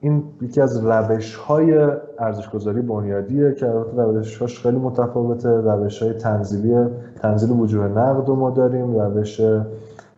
این 0.00 0.24
یکی 0.40 0.60
از 0.60 0.86
روش 0.86 1.34
های 1.34 1.88
ارزشگذاری 2.18 2.82
بنیادیه 2.82 3.54
که 3.54 3.66
البته 3.66 4.02
روشهاش 4.02 4.62
خیلی 4.62 4.78
متفاوته. 4.78 5.48
روش 5.48 6.02
های 6.02 6.12
تنزیلی 6.12 6.86
تنزیل 7.22 7.50
وجوه 7.50 7.88
نقد 7.88 8.28
رو 8.28 8.36
ما 8.36 8.50
داریم 8.50 9.00
روش 9.00 9.40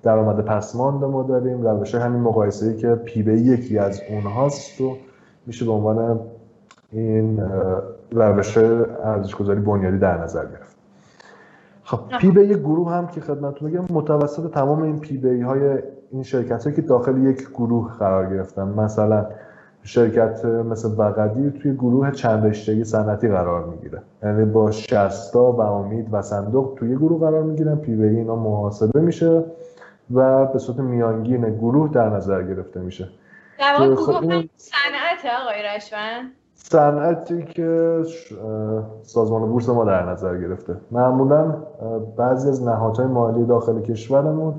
درآمد 0.03 0.45
پسماند 0.45 1.05
ما 1.05 1.23
داریم 1.23 1.67
روش 1.67 1.95
همین 1.95 2.21
مقایسه 2.21 2.67
ای 2.67 2.77
که 2.77 2.95
پی 2.95 3.23
بی 3.23 3.33
یکی 3.33 3.79
از 3.79 4.01
اونهاست 4.11 4.81
و 4.81 4.97
میشه 5.47 5.65
به 5.65 5.73
عنوان 5.73 6.21
این 6.91 7.41
روش 8.13 8.59
ارزشگذاری 9.05 9.61
بنیادی 9.61 9.99
در 9.99 10.23
نظر 10.23 10.47
گرفت. 10.47 10.77
خب 11.85 11.99
P 12.21 12.31
به 12.31 12.47
E 12.47 12.55
گروه 12.55 12.93
هم 12.93 13.07
که 13.07 13.21
خدمتتون 13.21 13.71
بگم 13.71 13.85
متوسط 13.91 14.51
تمام 14.51 14.83
این 14.83 15.01
P 15.01 15.17
به 15.17 15.33
E 15.33 15.41
های 15.41 15.79
این 16.11 16.23
شرکت 16.23 16.65
هایی 16.65 16.77
که 16.77 16.83
داخل 16.83 17.25
یک 17.25 17.49
گروه 17.49 17.93
قرار 17.99 18.31
گرفتن. 18.31 18.69
مثلا 18.69 19.27
شرکت 19.85 20.45
مثل 20.45 20.89
بغدی 20.89 21.51
توی 21.51 21.75
گروه 21.75 22.11
چند 22.11 22.47
رشته‌ای 22.47 22.85
صنعتی 22.85 23.29
قرار 23.29 23.65
می‌گیره. 23.65 24.03
یعنی 24.23 24.45
با 24.45 24.71
شستا 24.71 25.53
و 25.53 25.61
امید 25.61 26.09
و 26.13 26.23
صندوق 26.23 26.75
توی 26.77 26.97
گروه 26.97 27.21
قرار 27.21 27.43
می‌گیرن. 27.43 27.77
P 27.77 27.97
به 27.97 28.02
E 28.02 28.05
اینا 28.05 28.37
محاسبه 28.37 29.01
میشه 29.01 29.45
و 30.15 30.47
به 30.47 30.59
صورت 30.59 30.79
میانگین 30.79 31.57
گروه 31.57 31.93
در 31.93 32.09
نظر 32.09 32.43
گرفته 32.43 32.81
میشه. 32.81 33.09
در 33.59 33.75
خب 33.95 34.21
گروه 34.21 34.45
صنعت 34.57 35.33
آقای 35.43 35.63
رشون 35.77 36.33
صنعتی 36.55 37.43
که 37.43 38.03
سازمان 39.03 39.49
بورس 39.49 39.69
ما 39.69 39.85
در 39.85 40.11
نظر 40.11 40.39
گرفته. 40.39 40.77
معمولا 40.91 41.57
بعضی 42.17 42.49
از 42.49 42.63
نهادهای 42.63 43.07
مالی 43.07 43.45
داخل 43.45 43.81
کشورمون 43.81 44.55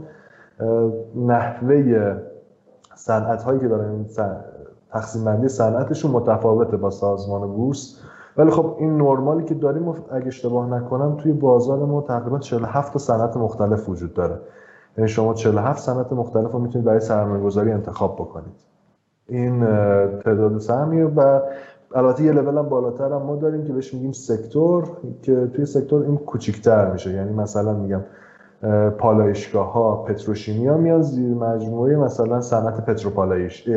نحوه 1.16 2.16
صنعت 2.96 3.44
هایی 3.44 3.60
که 3.60 3.68
دارن 3.68 4.06
تقسیم 4.94 5.26
بندی 5.26 5.48
صنعتشون 5.48 6.12
متفاوته 6.12 6.78
با 6.78 6.90
سازمان 6.90 7.48
بورس. 7.48 8.00
ولی 8.38 8.52
خب 8.52 8.76
این 8.80 8.98
نرمالی 8.98 9.44
که 9.44 9.54
داریم 9.54 9.90
اگه 10.12 10.28
اشتباه 10.28 10.70
نکنم 10.70 11.18
توی 11.18 11.32
بازار 11.32 11.80
ما 11.80 12.02
تقریبا 12.02 12.40
47 12.40 12.94
تا 12.94 13.00
صنعت 13.00 13.38
مختلف 13.38 13.90
وجود 13.90 14.14
داره. 14.14 14.40
یعنی 14.98 15.10
شما 15.10 15.34
47 15.34 15.84
صنعت 15.84 16.14
مختلف 16.14 16.52
رو 16.52 16.60
می‌تونید 16.60 16.86
برای 16.86 17.00
سرمایه 17.00 17.44
گذاری 17.44 17.72
انتخاب 17.72 18.16
بکنید. 18.16 18.54
این 19.28 19.66
تعداد 20.20 20.60
سهمیه 20.60 21.06
و 21.06 21.40
البته 21.96 22.24
یه 22.24 22.32
لول 22.32 22.58
هم 22.58 22.70
بالاتر 22.70 23.14
هم 23.14 23.22
ما 23.22 23.36
داریم 23.36 23.64
که 23.64 23.74
بهش 23.74 23.94
میگیم 23.94 24.12
سکتور 24.12 24.88
که 25.22 25.48
توی 25.56 25.66
سکتور 25.66 26.04
این 26.04 26.18
کوچیکتر 26.18 26.92
میشه. 26.92 27.12
یعنی 27.12 27.34
مثلا 27.34 27.74
میگم 27.74 28.02
پالایشگاه 28.98 29.74
ها 29.74 29.96
پتروشیمیا 29.96 30.78
میان 30.78 31.02
زیر 31.02 31.34
مجموعه 31.34 31.96
مثلا 31.96 32.42
صنعت 32.42 32.86
پتروپالایش 32.86 33.70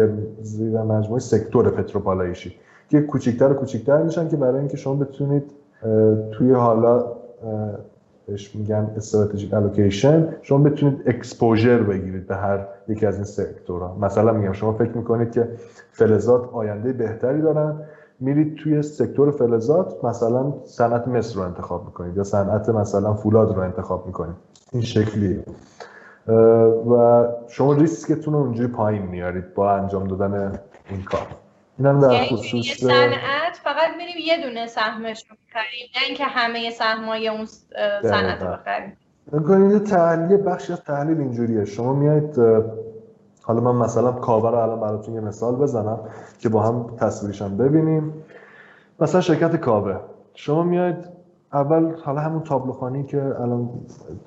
زیر 0.42 0.82
مجموعه 0.82 1.20
سکتور 1.20 1.70
پتروپالایشی 1.70 2.56
که 2.88 3.00
کوچیکتر 3.00 3.52
و 3.52 3.54
کوچیکتر 3.54 4.02
میشن 4.02 4.28
که 4.28 4.36
برای 4.36 4.58
اینکه 4.58 4.76
شما 4.76 4.94
بتونید 4.94 5.42
توی 6.32 6.52
حالا 6.52 7.04
بهش 8.26 8.56
میگن 8.56 8.90
strategic 8.96 9.54
allocation 9.54 10.28
شما 10.42 10.58
بتونید 10.58 11.02
exposure 11.06 11.82
بگیرید 11.82 12.26
به 12.26 12.36
هر 12.36 12.66
یکی 12.88 13.06
از 13.06 13.14
این 13.14 13.24
sector 13.24 13.78
ها. 13.78 13.96
مثلا 14.00 14.32
میگم 14.32 14.52
شما 14.52 14.72
فکر 14.72 14.92
می‌کنید 14.96 15.30
که 15.32 15.48
فلزات 15.92 16.48
آینده 16.52 16.92
بهتری 16.92 17.40
دارن 17.42 17.76
میرید 18.20 18.56
توی 18.56 18.82
sector 18.82 19.30
فلزات 19.30 20.04
مثلا 20.04 20.54
صنعت 20.64 21.08
مس 21.08 21.36
رو 21.36 21.42
انتخاب 21.42 21.86
می‌کنید 21.86 22.16
یا 22.16 22.24
صنعت 22.24 22.68
مثلا 22.68 23.14
فولاد 23.14 23.56
رو 23.56 23.62
انتخاب 23.62 24.06
می‌کنید. 24.06 24.36
این 24.72 24.82
شکلی 24.82 25.42
و 26.90 27.24
شما 27.48 27.72
ریسکتون 27.72 28.34
رو 28.34 28.40
اونجوری 28.40 28.68
پایین 28.68 29.02
میارید 29.02 29.54
با 29.54 29.72
انجام 29.72 30.08
دادن 30.08 30.58
این 30.90 31.02
کار. 31.02 31.26
اینم 31.78 32.00
در 32.00 32.12
یعنی 32.12 32.26
خصوص 32.26 32.80
صنعت 32.80 33.56
فقط 33.64 33.90
میریم 33.96 34.14
یه 34.26 34.46
دونه 34.46 34.66
سهمش 34.66 35.24
رو 35.30 35.36
می‌خریم 35.46 35.86
نه 35.96 36.02
اینکه 36.06 36.24
همه 36.24 36.70
سهمای 36.70 37.28
اون 37.28 37.46
صنعت 38.02 38.42
رو 38.42 38.48
بخریم. 38.52 38.96
تحلیل 39.78 40.42
بخشی 40.46 40.72
از 40.72 40.80
تحلیل 40.80 41.20
اینجوریه. 41.20 41.64
شما 41.64 41.92
میایید 41.92 42.40
حالا 43.46 43.60
من 43.60 43.84
مثلا 43.84 44.12
کاوه 44.12 44.50
رو 44.50 44.56
الان 44.56 44.80
براتون 44.80 45.14
یه 45.14 45.20
مثال 45.20 45.56
بزنم 45.56 45.98
که 46.38 46.48
با 46.48 46.62
هم 46.62 46.86
تصویرشم 46.96 47.56
ببینیم. 47.56 48.12
مثلا 49.00 49.20
شرکت 49.20 49.56
کاوه. 49.56 49.96
شما 50.34 50.62
میاید 50.62 50.96
اول 51.52 51.92
حالا 52.04 52.20
همون 52.20 52.42
تابلوخانی 52.42 53.04
که 53.04 53.40
الان 53.40 53.68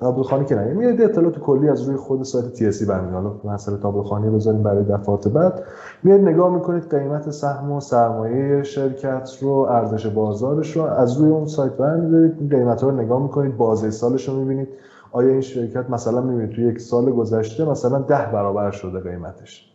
تابلوخانی 0.00 0.44
که 0.44 0.54
نه 0.54 0.72
میاد 0.72 1.00
اطلاعات 1.00 1.38
کلی 1.38 1.68
از 1.68 1.82
روی 1.82 1.96
خود 1.96 2.22
سایت 2.22 2.52
تی 2.52 2.66
اس 2.66 2.82
برمیاد 2.82 3.12
حالا 3.12 3.54
مسئله 3.54 3.76
تابلوخانی 3.76 4.30
بذاریم 4.30 4.62
برای 4.62 4.84
دفعات 4.84 5.28
بعد. 5.28 5.62
میاد 6.02 6.20
نگاه 6.20 6.54
می‌کنید 6.54 6.94
قیمت 6.94 7.30
سهم 7.30 7.72
و 7.72 7.80
سرمایه 7.80 8.62
شرکت 8.62 9.30
رو 9.40 9.52
ارزش 9.52 10.06
بازارش 10.06 10.76
رو 10.76 10.82
از 10.82 11.16
روی 11.16 11.30
اون 11.30 11.46
سایت 11.46 11.72
برمیدارید. 11.72 12.50
قیمت 12.54 12.82
رو 12.82 12.90
نگاه 12.90 13.22
می‌کنید 13.22 13.56
بازه 13.56 13.90
سالش 13.90 14.28
رو 14.28 14.34
می‌بینید. 14.34 14.68
آیا 15.12 15.28
این 15.28 15.40
شرکت 15.40 15.90
مثلا 15.90 16.20
می‌بینید 16.20 16.50
توی 16.50 16.64
یک 16.64 16.80
سال 16.80 17.10
گذشته 17.10 17.64
مثلا 17.64 17.98
ده 17.98 18.26
برابر 18.32 18.70
شده 18.70 19.00
قیمتش؟ 19.00 19.72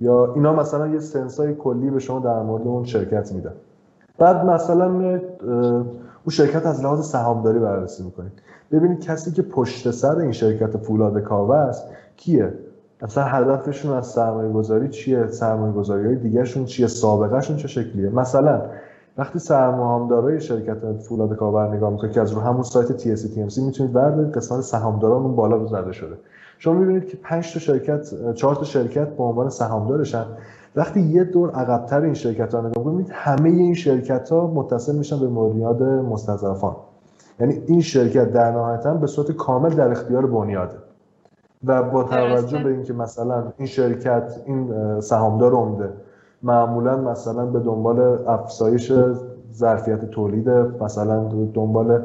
یا 0.00 0.34
اینا 0.34 0.52
مثلا 0.52 0.86
یه 0.86 1.00
سنسای 1.00 1.54
کلی 1.54 1.90
به 1.90 1.98
شما 1.98 2.20
در 2.20 2.42
مورد 2.42 2.66
اون 2.66 2.84
شرکت 2.84 3.32
میدن؟ 3.32 3.52
بعد 4.18 4.44
مثلا 4.44 4.86
اون 4.86 5.20
شرکت 6.30 6.66
از 6.66 6.82
لحاظ 6.82 7.06
سهامداری 7.06 7.58
بررسی 7.58 8.04
می‌کنید. 8.04 8.32
ببینید 8.72 9.00
کسی 9.04 9.32
که 9.32 9.42
پشت 9.42 9.90
سر 9.90 10.16
این 10.16 10.32
شرکت 10.32 10.76
فولاد 10.76 11.20
کاوه 11.22 11.56
است 11.56 11.84
کیه؟ 12.16 12.52
اصلا 13.00 13.24
هدفشون 13.24 13.92
از 13.92 14.06
سرمایه 14.06 14.52
گذاری 14.52 14.88
چیه؟ 14.88 15.26
سرمایه 15.26 15.72
گذاری 15.72 16.06
های 16.06 16.16
دیگرشون 16.16 16.64
چیه؟ 16.64 16.86
سابقهشون 16.86 17.56
چه 17.56 17.68
شکلیه؟ 17.68 18.10
مثلا 18.10 18.62
وقتی 19.18 19.38
سرمایه‌دارای 19.38 20.40
شرکت 20.40 20.76
فولاد 21.08 21.36
کاوه 21.36 21.74
نگاه 21.74 21.90
می‌کنید 21.90 22.12
که 22.12 22.20
از 22.20 22.32
رو 22.32 22.40
همون 22.40 22.62
سایت 22.62 22.92
تی 22.92 23.12
اس 23.12 23.22
تی 23.22 23.42
ام 23.42 23.48
سی 23.48 23.64
می‌تونید 23.64 23.92
بردارید 23.92 24.32
قسمت 24.32 24.60
سهامداران 24.60 25.22
اون 25.22 25.36
بالا 25.36 25.66
زده 25.66 25.92
شده. 25.92 26.16
شما 26.58 26.74
می‌بینید 26.74 27.06
که 27.08 27.16
5 27.16 27.52
تا 27.52 27.60
شرکت 27.60 28.34
4 28.34 28.54
تا 28.54 28.64
شرکت 28.64 29.08
به 29.08 29.22
عنوان 29.22 29.48
سهامدارشن. 29.48 30.24
وقتی 30.76 31.00
یه 31.00 31.24
دور 31.24 31.50
عقبتر 31.50 32.00
این 32.00 32.14
شرکت 32.14 32.54
ها 32.54 32.60
نگاه 32.60 32.84
کنید 32.84 33.10
همه 33.12 33.48
این 33.48 33.74
شرکت 33.74 34.30
ها 34.30 34.46
متصل 34.46 34.96
میشن 34.96 35.20
به 35.20 35.26
بنیاد 35.26 35.82
مستضعفان. 35.82 36.76
یعنی 37.40 37.62
این 37.66 37.80
شرکت 37.80 38.32
در 38.32 38.52
نهایتا 38.52 38.94
به 38.94 39.06
صورت 39.06 39.32
کامل 39.32 39.70
در 39.70 39.90
اختیار 39.90 40.26
بنیاده. 40.26 40.74
و 41.64 41.82
با 41.82 42.04
توجه 42.04 42.64
به 42.64 42.70
اینکه 42.70 42.92
مثلا 42.92 43.44
این 43.56 43.66
شرکت 43.66 44.36
این 44.46 45.00
سهامدار 45.00 45.52
عمده 45.52 45.90
معمولا 46.42 46.96
مثلا 46.96 47.46
به 47.46 47.60
دنبال 47.60 48.28
افزایش 48.28 48.92
ظرفیت 49.52 50.04
تولید 50.04 50.48
مثلا 50.80 51.24
دنبال 51.54 52.02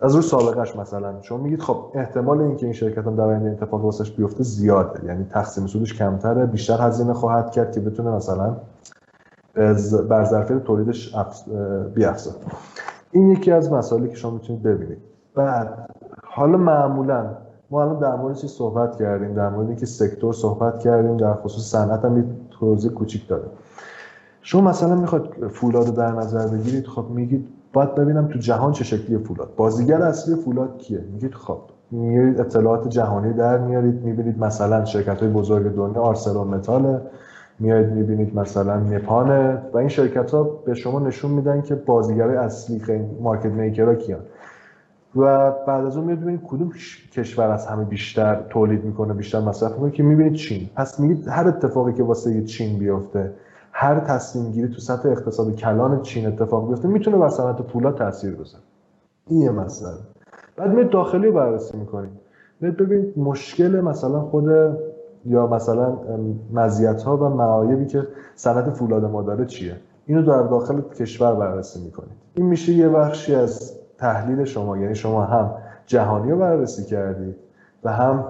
از 0.00 0.14
روی 0.14 0.22
سابقش 0.22 0.76
مثلا. 0.76 1.20
شما 1.20 1.38
میگید 1.38 1.60
خب 1.60 1.76
احتمال 1.94 2.40
اینکه 2.40 2.66
این 2.66 2.72
شرکت 2.72 3.06
هم 3.06 3.16
در 3.16 3.24
آینده 3.24 3.50
اتفاق 3.50 3.84
واسش 3.84 4.10
بیفته 4.10 4.42
زیاده. 4.42 5.04
یعنی 5.04 5.24
تقسیم 5.24 5.66
سودش 5.66 5.94
کمتره 5.94 6.46
بیشتر 6.46 6.86
هزینه 6.86 7.12
خواهد 7.12 7.50
کرد 7.50 7.72
که 7.72 7.80
بتونه 7.80 8.10
مثلا 8.10 8.56
بر 10.08 10.24
ظرفیت 10.24 10.64
تولیدش 10.64 11.14
بیافزه 11.94 12.30
این 13.10 13.30
یکی 13.30 13.52
از 13.52 13.72
مسائلی 13.72 14.08
که 14.08 14.16
شما 14.16 14.30
می‌تونید 14.30 14.62
ببینید. 14.62 14.98
بعد 15.34 15.88
حالا 16.24 16.58
معمولا 16.58 17.26
ما 17.70 17.82
الان 17.82 17.98
در 17.98 18.16
مورد 18.16 18.36
چی 18.36 18.48
صحبت 18.48 18.96
کردیم؟ 18.96 19.34
در 19.34 19.48
مورد 19.48 19.66
اینکه 19.66 19.86
سکتور 19.86 20.32
صحبت 20.32 20.78
کردیم 20.78 21.16
در 21.16 21.34
خصوص 21.34 21.72
صنعت 21.72 22.04
هم 22.04 22.14
توضیح 22.62 22.90
کوچیک 22.90 23.28
داره. 23.28 23.44
شما 24.42 24.70
مثلا 24.70 24.94
می‌خواد 24.94 25.48
فولاد 25.48 25.86
رو 25.86 25.92
در 25.92 26.12
نظر 26.12 26.46
بگیرید 26.46 26.86
خب 26.86 27.04
میگید 27.10 27.48
باید 27.72 27.94
ببینم 27.94 28.26
تو 28.26 28.38
جهان 28.38 28.72
چه 28.72 28.84
شکلی 28.84 29.18
فولاد. 29.18 29.54
بازیگر 29.56 30.02
اصلی 30.02 30.34
فولاد 30.34 30.78
کیه؟ 30.78 31.00
میگید 31.12 31.34
خب 31.34 31.58
میارید 31.90 32.40
اطلاعات 32.40 32.88
جهانی 32.88 33.32
در 33.32 33.58
میارید 33.58 34.02
می‌بینید 34.02 34.38
مثلا 34.38 34.84
شرکت 34.84 35.20
های 35.20 35.28
بزرگ 35.28 35.74
دنیا 35.74 36.00
آرسلان 36.02 36.48
متاله 36.48 37.00
میایید 37.58 37.92
می‌بینید 37.92 38.36
مثلا 38.36 38.76
نپانه 38.76 39.62
و 39.72 39.78
این 39.78 39.88
شرکت 39.88 40.30
ها 40.30 40.42
به 40.42 40.74
شما 40.74 41.00
نشون 41.00 41.30
میدن 41.30 41.62
که 41.62 41.74
بازیگرای 41.74 42.36
اصلی 42.36 42.78
خیلی 42.78 43.04
مارکت 43.20 43.46
میکرها 43.46 43.94
کیان. 43.94 44.20
و 45.16 45.50
بعد 45.66 45.84
از 45.84 45.96
اون 45.96 46.06
میاد 46.06 46.20
ببینید 46.20 46.40
کدوم 46.46 46.72
کشور 47.12 47.50
از 47.50 47.66
همه 47.66 47.84
بیشتر 47.84 48.42
تولید 48.50 48.84
می‌کنه 48.84 49.14
بیشتر 49.14 49.40
مصرف 49.40 49.72
می‌کنه 49.72 49.90
که 49.90 50.02
می‌بینید 50.02 50.32
چین. 50.32 50.70
پس 50.76 51.00
میگید 51.00 51.28
هر 51.28 51.48
اتفاقی 51.48 51.92
که 51.92 52.02
واسه 52.02 52.44
چین 52.44 52.78
بیفته 52.78 53.32
هر 53.72 54.00
تصمیم 54.00 54.52
گیری 54.52 54.68
تو 54.68 54.80
سطح 54.80 55.08
اقتصاد 55.08 55.56
کلان 55.56 56.02
چین 56.02 56.26
اتفاق 56.26 56.68
بیفته 56.68 56.88
می‌تونه 56.88 57.16
بر 57.16 57.28
صنعت 57.28 57.62
پولا 57.62 57.92
تاثیر 57.92 58.34
بذاره. 58.34 58.64
این 59.26 59.40
یه 59.40 59.50
بعد 60.56 60.74
میاد 60.74 60.90
داخلی 60.90 61.26
رو 61.26 61.32
بررسی 61.32 61.76
می‌کنید. 61.76 62.10
میاد 62.60 62.76
ببینید 62.76 63.18
مشکل 63.18 63.80
مثلا 63.80 64.20
خود 64.20 64.44
یا 65.24 65.46
مثلا 65.46 65.98
مزیت 66.52 67.02
ها 67.02 67.16
و 67.16 67.28
معایبی 67.28 67.86
که 67.86 68.08
صنعت 68.34 68.70
فولاد 68.70 69.04
ما 69.04 69.22
داره 69.22 69.46
چیه؟ 69.46 69.76
اینو 70.06 70.22
در 70.22 70.42
داخل 70.42 70.80
کشور 70.80 71.34
بررسی 71.34 71.84
می‌کنید. 71.84 72.12
این 72.34 72.46
میشه 72.46 72.72
یه 72.72 72.88
بخشی 72.88 73.34
از 73.34 73.81
تحلیل 74.02 74.44
شما 74.44 74.78
یعنی 74.78 74.94
شما 74.94 75.24
هم 75.24 75.50
جهانی 75.86 76.30
رو 76.30 76.38
بررسی 76.38 76.84
کردید 76.84 77.36
و 77.84 77.92
هم 77.92 78.24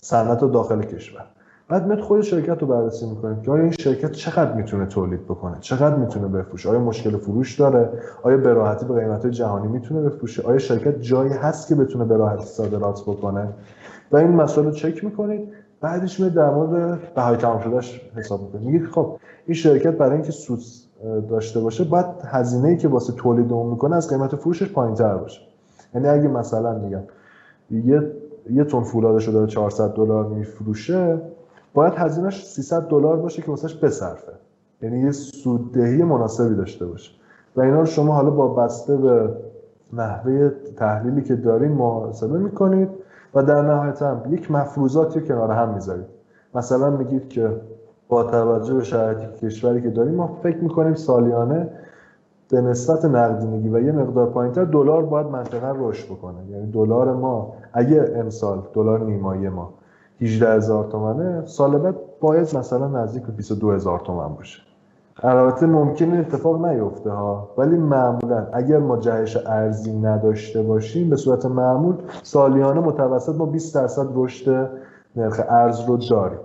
صنعت 0.00 0.40
داخل 0.40 0.82
کشور. 0.82 1.24
بعد 1.68 1.86
میاد 1.86 2.00
خود 2.00 2.20
شرکت 2.20 2.62
رو 2.62 2.66
بررسی 2.66 3.10
می‌کنید 3.10 3.42
که 3.42 3.50
آیا 3.50 3.62
این 3.62 3.72
شرکت 3.72 4.12
چقدر 4.12 4.52
می‌تونه 4.52 4.86
تولید 4.86 5.24
بکنه؟ 5.24 5.56
چقدر 5.60 5.96
می‌تونه 5.96 6.28
بفروشه؟ 6.28 6.68
آیا 6.68 6.78
مشکل 6.78 7.16
فروش 7.16 7.60
داره؟ 7.60 7.90
آیا 8.22 8.36
به 8.36 8.52
راحتی 8.52 8.86
به 8.86 8.94
قیمت 8.94 9.26
جهانی 9.26 9.68
می‌تونه 9.68 10.00
بفروشه؟ 10.00 10.42
آیا 10.42 10.58
شرکت 10.58 11.00
جایی 11.00 11.32
هست 11.32 11.68
که 11.68 11.74
بتونه 11.74 12.04
به 12.04 12.16
راحتی 12.16 12.44
صادرات 12.44 13.02
بکنه؟ 13.02 13.48
و 14.12 14.16
این 14.16 14.28
مسئله 14.28 14.64
رو 14.64 14.70
چک 14.70 15.04
می‌کنید. 15.04 15.48
بعدش 15.80 16.20
میاد 16.20 16.32
در 16.32 16.50
مورد 16.50 16.98
بهای 17.14 17.36
تمام 17.36 17.60
شدهش 17.60 18.00
حساب 18.16 18.42
می‌کنید 18.42 18.62
میگید 18.62 18.86
خب 18.86 19.16
این 19.46 19.54
شرکت 19.54 19.92
برای 19.92 20.14
اینکه 20.14 20.32
سود 20.32 20.60
داشته 21.28 21.60
باشه 21.60 21.84
باید 21.84 22.06
هزینه‌ای 22.24 22.76
که 22.76 22.88
واسه 22.88 23.12
تولید 23.12 23.52
اون 23.52 23.70
می‌کنه 23.70 23.96
از 23.96 24.08
قیمت 24.10 24.36
فروشش 24.36 24.72
پایینتر 24.72 25.16
باشه. 25.16 25.40
یعنی 25.94 26.08
اگه 26.08 26.28
مثلا 26.28 26.78
میگم 26.78 27.02
یه 27.70 28.12
یه 28.50 28.64
تن 28.64 28.82
فولادش 28.82 29.26
رو 29.26 29.32
داره 29.32 29.46
400 29.46 29.92
دلار 29.94 30.26
میفروشه 30.26 31.20
باید 31.74 31.92
هزینهش 31.96 32.46
300 32.46 32.82
دلار 32.82 33.16
باشه 33.16 33.42
که 33.42 33.50
واسش 33.50 33.74
بصرفه. 33.74 34.32
یعنی 34.82 35.00
یه 35.00 35.10
سوددهی 35.10 36.02
مناسبی 36.02 36.54
داشته 36.54 36.86
باشه. 36.86 37.12
و 37.56 37.60
اینا 37.60 37.80
رو 37.80 37.86
شما 37.86 38.14
حالا 38.14 38.30
با 38.30 38.48
بسته 38.48 38.96
به 38.96 39.30
نحوه 39.92 40.50
تحلیلی 40.76 41.22
که 41.22 41.36
دارین 41.36 41.72
محاسبه 41.72 42.38
می‌کنید 42.38 42.88
و 43.34 43.42
در 43.42 43.62
نهایت 43.62 44.02
هم 44.02 44.22
یک 44.30 44.50
مفروضاتی 44.50 45.20
رو 45.20 45.26
کنار 45.26 45.50
هم 45.50 45.74
می‌ذارید. 45.74 46.06
مثلا 46.54 46.90
میگید 46.90 47.28
که 47.28 47.50
با 48.08 48.24
توجه 48.24 48.74
به 48.74 48.84
شرایط 48.84 49.18
کشوری 49.18 49.82
که 49.82 49.90
داریم 49.90 50.14
ما 50.14 50.38
فکر 50.42 50.58
می‌کنیم 50.58 50.94
سالیانه 50.94 51.70
به 52.50 52.60
نسبت 52.60 53.04
نقدینگی 53.04 53.68
و 53.68 53.80
یه 53.80 53.92
مقدار 53.92 54.26
پایینتر 54.26 54.64
دلار 54.64 55.02
باید 55.02 55.26
منطقه 55.26 55.72
رشد 55.76 56.06
بکنه. 56.06 56.50
یعنی 56.50 56.70
دلار 56.70 57.14
ما 57.14 57.52
اگه 57.72 58.12
امسال 58.16 58.62
دلار 58.74 59.00
نیمایی 59.00 59.48
ما 59.48 59.74
18 60.20 60.54
هزار 60.54 60.84
تومنه 60.84 61.46
سال 61.46 61.78
بعد 61.78 61.94
باید 62.20 62.56
مثلا 62.56 62.88
نزدیک 62.88 63.22
به 63.22 63.32
22 63.32 63.70
هزار 63.72 63.98
تومن 63.98 64.28
باشه. 64.28 64.62
البته 65.22 65.66
ممکنه 65.66 66.18
اتفاق 66.18 66.66
نیفته 66.66 67.10
ها 67.10 67.48
ولی 67.58 67.76
معمولا 67.76 68.46
اگر 68.52 68.78
ما 68.78 68.96
جهش 68.96 69.36
ارزی 69.46 69.98
نداشته 69.98 70.62
باشیم 70.62 71.10
به 71.10 71.16
صورت 71.16 71.46
معمول 71.46 71.94
سالیانه 72.22 72.80
متوسط 72.80 73.34
ما 73.34 73.46
20 73.46 73.74
درصد 73.74 74.06
رشد 74.14 74.70
نرخ 75.16 75.40
ارز 75.48 75.80
رو 75.80 75.96
داریم. 75.96 76.38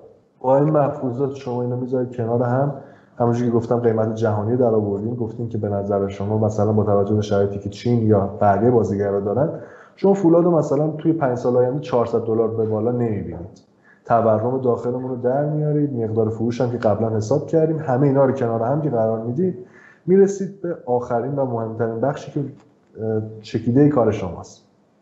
با 0.43 0.57
این 0.57 0.69
مفروضات 0.69 1.35
شما 1.35 1.61
اینو 1.61 1.75
می‌ذارید 1.75 2.15
کنار 2.15 2.43
هم. 2.43 2.73
همونجوری 3.17 3.49
که 3.49 3.55
گفتم 3.55 3.79
قیمت 3.79 4.15
جهانی 4.15 4.57
در 4.57 4.75
آوردیم 4.75 5.15
گفتیم 5.15 5.49
که 5.49 5.57
به 5.57 5.69
نظر 5.69 6.07
شما 6.07 6.37
مثلا 6.37 6.73
با 6.73 6.83
توجه 6.83 7.15
به 7.15 7.21
شرایطی 7.21 7.59
که 7.59 7.69
چین 7.69 8.07
یا 8.07 8.37
بقیه 8.41 8.71
بازیگرا 8.71 9.19
دارن 9.19 9.49
شما 9.95 10.13
فولاد 10.13 10.45
مثلا 10.45 10.87
توی 10.87 11.13
5 11.13 11.37
سال 11.37 11.57
آینده 11.57 11.79
400 11.79 12.19
دلار 12.19 12.47
به 12.47 12.65
بالا 12.65 12.91
نمی‌بینید. 12.91 13.61
تورم 14.05 14.61
داخلمون 14.61 15.09
رو 15.09 15.15
در 15.15 15.45
میارید 15.45 15.93
مقدار 16.03 16.29
فروش 16.29 16.61
هم 16.61 16.71
که 16.71 16.77
قبلا 16.77 17.09
حساب 17.09 17.47
کردیم 17.47 17.79
همه 17.79 18.07
اینا 18.07 18.25
رو 18.25 18.31
کنار 18.31 18.61
هم 18.61 18.81
که 18.81 18.89
قرار 18.89 19.19
می‌دید 19.19 19.55
می‌رسید 20.05 20.61
به 20.61 20.77
آخرین 20.85 21.35
و 21.35 21.45
مهمترین 21.45 21.99
بخشی 21.99 22.31
که 22.31 22.45
چکیده 23.41 23.89
کار 23.89 24.11
شماست. 24.11 24.61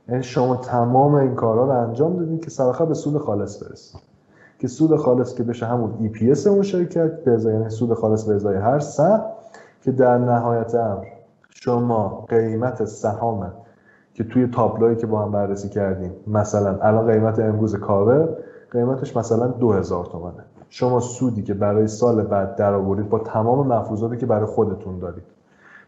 یعنی 0.09 0.23
شما 0.23 0.55
تمام 0.55 1.15
این 1.15 1.35
کارها 1.35 1.65
رو 1.65 1.71
انجام 1.71 2.17
دادید 2.17 2.43
که 2.43 2.49
سرآخر 2.49 2.85
به 2.85 2.93
سود 2.93 3.17
خالص 3.17 3.63
برسید. 3.63 4.10
که 4.61 4.67
سود 4.67 4.95
خالص 4.95 5.35
که 5.35 5.43
بشه 5.43 5.65
همون 5.65 6.11
EPS 6.13 6.47
اون 6.47 6.61
شرکت 6.61 7.23
به 7.23 7.31
ازای 7.31 7.53
یعنی 7.53 7.69
سود 7.69 7.93
خالص 7.93 8.23
به 8.23 8.35
ازای 8.35 8.57
هر 8.57 8.79
سهم 8.79 9.21
که 9.81 9.91
در 9.91 10.17
نهایت 10.17 10.75
امر 10.75 11.05
شما 11.49 12.25
قیمت 12.29 12.85
سهام 12.85 13.53
که 14.13 14.23
توی 14.23 14.47
تابلویی 14.47 14.95
که 14.95 15.07
با 15.07 15.21
هم 15.21 15.31
بررسی 15.31 15.69
کردیم 15.69 16.11
مثلا 16.27 16.79
الان 16.81 17.11
قیمت 17.11 17.39
امروز 17.39 17.75
کاوه 17.75 18.27
قیمتش 18.71 19.17
مثلا 19.17 19.47
2000 19.47 20.05
تومنه 20.05 20.43
شما 20.69 20.99
سودی 20.99 21.43
که 21.43 21.53
برای 21.53 21.87
سال 21.87 22.23
بعد 22.23 22.55
در 22.55 22.73
آورید 22.73 23.09
با 23.09 23.19
تمام 23.19 23.67
مفروضاتی 23.67 24.17
که 24.17 24.25
برای 24.25 24.45
خودتون 24.45 24.99
دارید. 24.99 25.23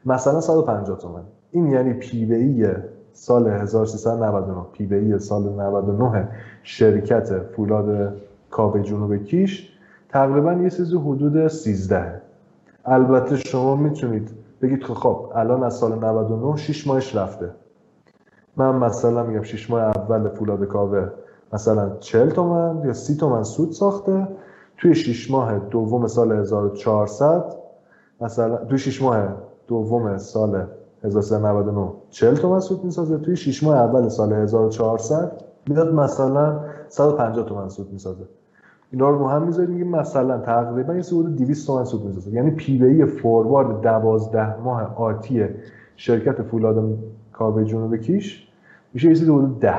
مثلا 0.06 0.42
150 0.42 0.98
تومن 0.98 1.22
این 1.52 1.68
یعنی 1.68 1.94
پی 1.94 2.34
ای 2.34 2.68
سال 3.14 3.48
1399 3.48 4.62
پی 4.72 4.96
ای 4.96 5.20
سال 5.20 5.44
99 5.44 6.28
شرکت 6.64 7.40
فولاد 7.40 8.14
کاوه 8.54 8.82
جنوب 8.82 9.16
کیش 9.16 9.70
تقریبا 10.10 10.54
یه 10.54 10.70
چیزی 10.70 10.98
حدود 10.98 11.48
13 11.48 12.22
البته 12.86 13.36
شما 13.36 13.76
می‌تونید 13.76 14.30
بگید 14.62 14.80
که 14.80 14.94
خب 14.94 15.32
الان 15.36 15.64
از 15.64 15.74
سال 15.74 15.96
99 15.96 16.58
6 16.58 16.88
ماهش 16.88 17.16
رفته. 17.16 17.50
من 18.58 18.76
مثلا 18.76 19.24
میگم 19.24 19.42
6 19.42 19.70
ماه 19.70 19.82
اول 19.82 20.30
فولاد 20.30 20.66
کاوه 20.66 21.10
مثلا 21.54 21.98
40 22.00 22.30
تومن 22.30 22.86
یا 22.86 22.94
30 22.94 23.18
تومن 23.18 23.44
سود 23.44 23.72
ساخته. 23.72 24.28
توی 24.78 24.96
6 24.96 25.32
ماه 25.32 25.60
دوم 25.60 26.08
سال 26.08 26.32
1400 26.32 27.56
مثلا 28.22 28.56
توی 28.58 28.78
6 28.78 29.02
ماه 29.02 29.28
دوم 29.68 30.18
سال 30.18 30.68
1399 31.04 31.92
40 32.10 32.36
تومن 32.36 32.60
سود 32.60 32.86
می‌سازه. 32.86 33.18
توی 33.18 33.36
6 33.36 33.64
ماه 33.64 33.78
اول 33.78 34.10
سال 34.10 34.34
1400 34.34 35.42
میاد 35.68 35.94
مثلا 35.94 36.60
150 36.90 37.46
تومن 37.46 37.70
سود 37.70 37.94
می‌سازه. 37.94 38.24
اینا 38.94 39.10
رو 39.10 39.28
هم 39.28 39.44
می‌ذاریم 39.44 39.72
میگیم 39.72 39.88
مثلا 39.88 40.38
تقریبا 40.38 40.94
یه 40.94 41.02
حدود 41.02 41.36
200 41.36 41.68
تومن 41.68 41.84
سود 41.84 42.06
می‌سازه. 42.06 42.32
یعنی 42.32 42.52
پی 42.52 42.78
بی 42.78 43.06
فوروارد 43.06 43.82
12 43.82 44.62
ماه 44.62 44.96
آتی 44.96 45.46
شرکت 45.96 46.42
فولاد 46.42 46.98
کاوه 47.32 47.64
جنوب 47.64 47.96
کیش 47.96 48.48
میشه 48.94 49.10
یه 49.10 49.24
حدود 49.24 49.60
10 49.60 49.74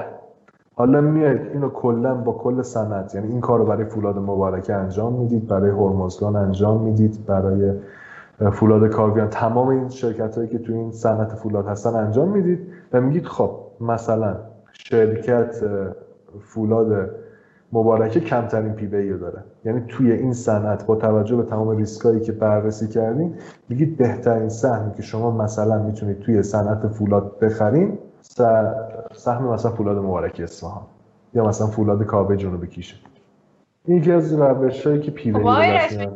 حالا 0.75 1.01
میاید 1.01 1.41
اینو 1.53 1.69
کلا 1.69 2.15
با 2.15 2.33
کل 2.33 2.63
صنعت. 2.63 3.15
یعنی 3.15 3.29
این 3.29 3.41
کار 3.41 3.59
رو 3.59 3.65
برای 3.65 3.85
فولاد 3.85 4.19
مبارکه 4.19 4.75
انجام 4.75 5.13
می‌دید 5.13 5.47
برای 5.49 5.71
هرمزگان 5.71 6.37
انجام 6.37 6.83
می‌دید 6.83 7.27
برای 7.27 7.73
فولاد 8.53 8.91
کاویان. 8.91 9.29
تمام 9.29 9.69
این 9.69 9.89
شرکت 9.89 10.37
هایی 10.37 10.49
که 10.49 10.59
تو 10.59 10.73
این 10.73 10.93
صنعت 10.93 11.35
فولاد 11.35 11.67
هستن 11.67 11.95
انجام 11.95 12.29
می‌دید 12.29 12.59
و 12.93 13.01
میگید 13.01 13.25
خب 13.25 13.51
مثلا 13.81 14.37
شرکت 14.73 15.57
فولاد 16.41 17.11
مبارکه 17.75 18.21
کمترین 18.21 18.73
P 18.73 18.87
به 18.87 19.08
E 19.08 19.19
داره. 19.19 19.45
یعنی 19.65 19.81
توی 19.89 20.13
این 20.13 20.33
صنعت 20.33 20.87
با 20.87 20.97
توجه 20.97 21.37
به 21.37 21.43
تمام 21.43 21.77
ریسکایی 21.77 22.21
که 22.21 22.33
بررسی 22.33 22.89
کردیم 22.89 23.35
میگید 23.69 23.97
بهترین 23.97 24.49
سهمی 24.49 24.95
که 24.95 25.03
شما 25.03 25.31
مثلا 25.31 25.83
می‌تونید 25.83 26.21
توی 26.21 26.43
صنعت 26.43 26.89
فولاد 26.89 27.39
بخرین 27.39 27.99
سهم 29.13 29.45
مثلا 29.45 29.71
فولاد 29.71 29.99
مبارکه 29.99 30.41
اصفهان. 30.41 30.83
یا 31.35 31.45
مثلا 31.45 31.67
فولاد 31.67 32.03
کاوه 32.03 32.37
جنوب 32.37 32.65
کیشه 32.65 32.97
این 33.85 33.99
یکی 33.99 34.13
از 34.13 34.33
روشهایی 34.33 35.01
که 35.01 35.11
P 35.11 35.31
متوجه 35.31 36.11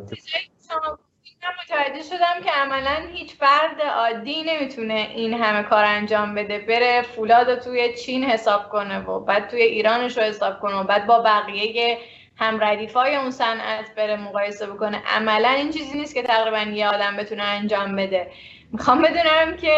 شدم 2.19 2.43
که 2.43 2.51
عملا 2.51 3.07
هیچ 3.13 3.35
فرد 3.35 3.81
عادی 3.81 4.43
نمی‌تونه 4.43 5.09
این 5.15 5.33
همه 5.33 5.63
کار 5.63 5.85
انجام 5.85 6.35
بده. 6.35 6.59
بره 6.59 7.01
فولاد 7.01 7.49
رو 7.49 7.55
توی 7.55 7.93
چین 7.93 8.23
حساب 8.23 8.69
کنه 8.69 8.99
و 8.99 9.19
بعد 9.19 9.47
توی 9.47 9.61
ایرانش 9.61 10.17
رو 10.17 10.23
حساب 10.23 10.59
کنه 10.59 10.75
و 10.75 10.83
بعد 10.83 11.07
با 11.07 11.19
بقیه 11.19 11.97
هم 12.37 12.63
ردیفای 12.63 13.15
اون 13.15 13.31
صنعت 13.31 13.95
بره 13.95 14.15
مقایسه 14.15 14.67
بکنه. 14.67 15.01
عملا 15.15 15.49
این 15.49 15.71
چیزی 15.71 15.97
نیست 15.97 16.15
که 16.15 16.23
تقریبا 16.23 16.71
یه 16.71 16.87
آدم 16.87 17.17
بتونه 17.17 17.43
انجام 17.43 17.95
بده. 17.95 18.31
می‌خوام 18.71 19.01
بدونم 19.01 19.57
که 19.57 19.77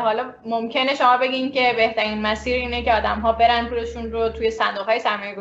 حالا 0.00 0.34
ممکنه 0.44 0.94
شما 0.94 1.16
بگین 1.16 1.52
که 1.52 1.72
بهترین 1.76 2.22
مسیر 2.22 2.56
اینه 2.56 2.82
که 2.82 2.94
آدم 2.94 3.20
ها 3.20 3.32
برن 3.32 3.66
پولشون 3.66 4.12
رو 4.12 4.28
توی 4.28 4.50
صندوق 4.50 4.86
های 4.86 5.00
سرمایه, 5.00 5.34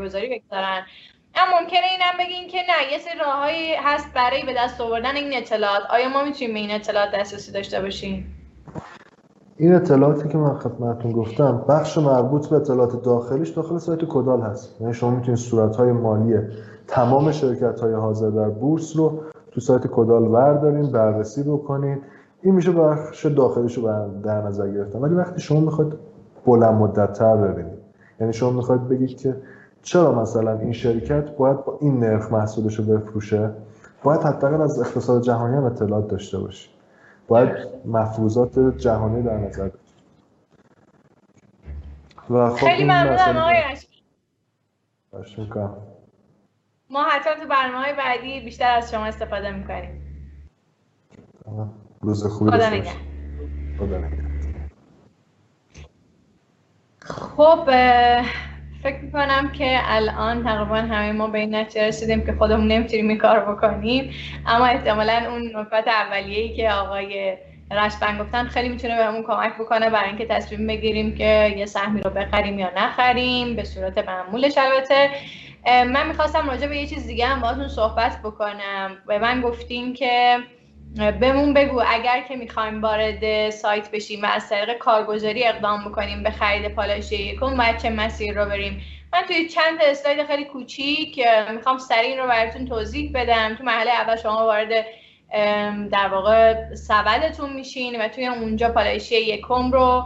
گذاری 0.00 0.28
بگذارن. 0.28 0.86
اما 1.34 1.60
ممکنه 1.60 1.80
اینم 1.90 2.24
بگین 2.24 2.48
که 2.48 2.58
نه 2.58 2.92
یه 2.92 2.98
سری 2.98 3.18
راههایی 3.18 3.74
هست 3.74 4.08
برای 4.14 4.42
به 4.46 4.54
دست 4.58 4.80
آوردن 4.80 5.16
این 5.16 5.36
اطلاعات. 5.36 5.82
آیا 5.90 6.08
ما 6.08 6.24
می‌تونیم 6.24 6.54
به 6.54 6.58
این 6.60 6.70
اطلاعات 6.70 7.08
دسترسی 7.14 7.52
داشته 7.52 7.80
باشیم؟ 7.80 8.36
این 9.56 9.74
اطلاعاتی 9.74 10.28
که 10.28 10.38
من 10.38 10.54
خدمتتون 10.54 11.12
گفتم 11.12 11.64
بخش 11.68 11.98
مربوط 11.98 12.48
به 12.48 12.56
اطلاعات 12.56 13.02
داخلیش 13.02 13.48
داخل 13.48 13.78
سایت 13.78 14.00
کدال 14.08 14.40
هست. 14.40 14.80
یعنی 14.80 14.94
شما 14.94 15.10
می‌تونید 15.10 15.38
صورتهای 15.38 15.92
مالی 15.92 16.38
تمام 16.88 17.32
شرکت 17.32 17.80
های 17.80 17.94
حاضر 17.94 18.30
در 18.30 18.48
بورس 18.48 18.96
رو 18.96 19.22
تو 19.52 19.60
سایت 19.60 19.86
کدال 19.86 20.28
بردارین 20.28 20.92
بررسی 20.92 21.42
بکنید 21.42 21.98
این 22.42 22.54
میشه 22.54 22.70
بخش 22.72 23.26
داخلیش 23.26 23.74
رو 23.74 23.82
در 24.22 24.42
نظر 24.42 24.70
گرفتن. 24.70 24.98
ولی 24.98 25.14
وقتی 25.14 25.40
شما 25.40 25.60
می‌خواید 25.60 25.92
بلند 26.46 26.74
مدت 26.74 27.12
تر 27.12 27.36
ببینید 27.36 27.78
یعنی 28.20 28.32
شما 28.32 28.50
می‌خواید 28.50 28.88
بگید 28.88 29.20
که 29.20 29.36
چرا 29.82 30.22
مثلا 30.22 30.58
این 30.58 30.72
شرکت 30.72 31.36
باید 31.36 31.64
با 31.64 31.78
این 31.80 32.00
نرخ 32.00 32.32
محصولش 32.32 32.74
رو 32.78 32.84
بفروشه؟ 32.84 33.50
باید 34.02 34.20
حداقل 34.20 34.60
از 34.60 34.80
اقتصاد 34.80 35.22
جهانی 35.22 35.56
هم 35.56 35.64
اطلاعات 35.64 36.08
داشته 36.08 36.38
باشی. 36.38 36.70
باید 37.28 37.50
مفروضات 37.84 38.58
جهانی 38.78 39.22
در 39.22 39.36
نظر 39.36 39.68
داشته 39.68 39.90
و 42.30 42.48
خب 42.48 42.66
خیلی 42.66 42.84
ممنونم 42.84 43.36
آقای 43.36 43.56
ما 46.90 47.02
حتی 47.02 47.30
تو 47.42 47.48
برنامه 47.48 47.84
های 47.84 47.92
بعدی 47.92 48.40
بیشتر 48.40 48.76
از 48.76 48.90
شما 48.90 49.04
استفاده 49.04 49.50
می‌کنیم. 49.50 50.02
روز 52.00 52.26
خوبی 52.26 52.50
خدا 52.50 52.70
نگه 52.70 52.90
خب 57.00 57.70
فکر 58.82 59.00
می‌کنم 59.02 59.50
که 59.52 59.80
الان 59.84 60.44
تقریبا 60.44 60.76
همه 60.76 61.12
ما 61.12 61.26
به 61.26 61.38
این 61.38 61.54
نتیجه 61.54 61.86
رسیدیم 61.88 62.26
که 62.26 62.32
خودمون 62.32 62.68
نمی‌تونیم 62.68 63.08
این 63.08 63.18
کار 63.18 63.40
بکنیم. 63.40 64.10
اما 64.46 64.66
احتمالا 64.66 65.22
اون 65.30 65.56
نکات 65.56 65.88
اولیه‌ای 65.88 66.56
که 66.56 66.70
آقای 66.70 67.36
رشبن 67.70 68.18
گفتن 68.18 68.44
خیلی 68.44 68.68
می‌تونه 68.68 68.96
بهمون 68.96 69.22
کمک 69.22 69.54
بکنه 69.54 69.90
برای 69.90 70.08
اینکه 70.08 70.26
تصمیم 70.26 70.66
بگیریم 70.66 71.14
که 71.14 71.54
یه 71.56 71.66
سهمی 71.66 72.00
رو 72.00 72.10
بخریم 72.10 72.58
یا 72.58 72.70
نخریم 72.76 73.56
به 73.56 73.64
صورت 73.64 73.98
معمولش 73.98 74.58
البته 74.58 75.10
من 75.66 76.08
می‌خواستم 76.08 76.50
راجع 76.50 76.66
به 76.66 76.76
یه 76.76 76.86
چیز 76.86 77.06
دیگه 77.06 77.26
هم 77.26 77.40
باهاتون 77.40 77.68
صحبت 77.68 78.18
بکنم. 78.24 78.96
به 79.06 79.18
من 79.18 79.40
گفتیم 79.40 79.94
که 79.94 80.38
بهمون 80.96 81.54
بگو 81.54 81.82
اگر 81.86 82.20
که 82.28 82.36
می‌خوایم 82.36 82.82
وارد 82.82 83.50
سایت 83.50 83.90
بشیم 83.90 84.22
و 84.22 84.26
از 84.26 84.48
طریق 84.48 84.78
کارگزاری 84.78 85.44
اقدام 85.44 85.84
بکنیم 85.84 86.22
به 86.22 86.30
خرید 86.30 86.74
پالایش 86.74 87.12
یکم 87.12 87.56
باید 87.56 87.78
چه 87.78 87.90
مسیر 87.90 88.42
رو 88.42 88.50
بریم؟ 88.50 88.82
من 89.12 89.22
توی 89.22 89.48
چند 89.48 89.78
اسلاید 89.82 90.26
خیلی 90.26 90.44
کوچیک 90.44 91.26
می‌خوام 91.54 91.78
سریع 91.78 92.22
رو 92.22 92.28
براتون 92.28 92.66
توضیح 92.66 93.10
بدم. 93.14 93.54
تو 93.54 93.64
مرحله 93.64 93.90
اول 93.90 94.16
شما 94.16 94.36
وارد 94.36 94.86
در 95.90 96.08
واقع 96.08 96.74
سبدتون 96.74 97.52
میشین 97.52 98.00
و 98.00 98.08
توی 98.08 98.26
اونجا 98.26 98.68
پالایشی 98.68 99.20
یکم 99.20 99.72
رو 99.72 100.04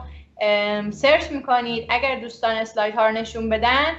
سرچ 0.91 1.31
می‌کنید. 1.31 1.87
اگر 1.89 2.21
دوستان 2.21 2.57
اسلاید 2.57 2.95
ها 2.95 3.07
رو 3.07 3.13
نشون 3.13 3.49
بدن 3.49 3.95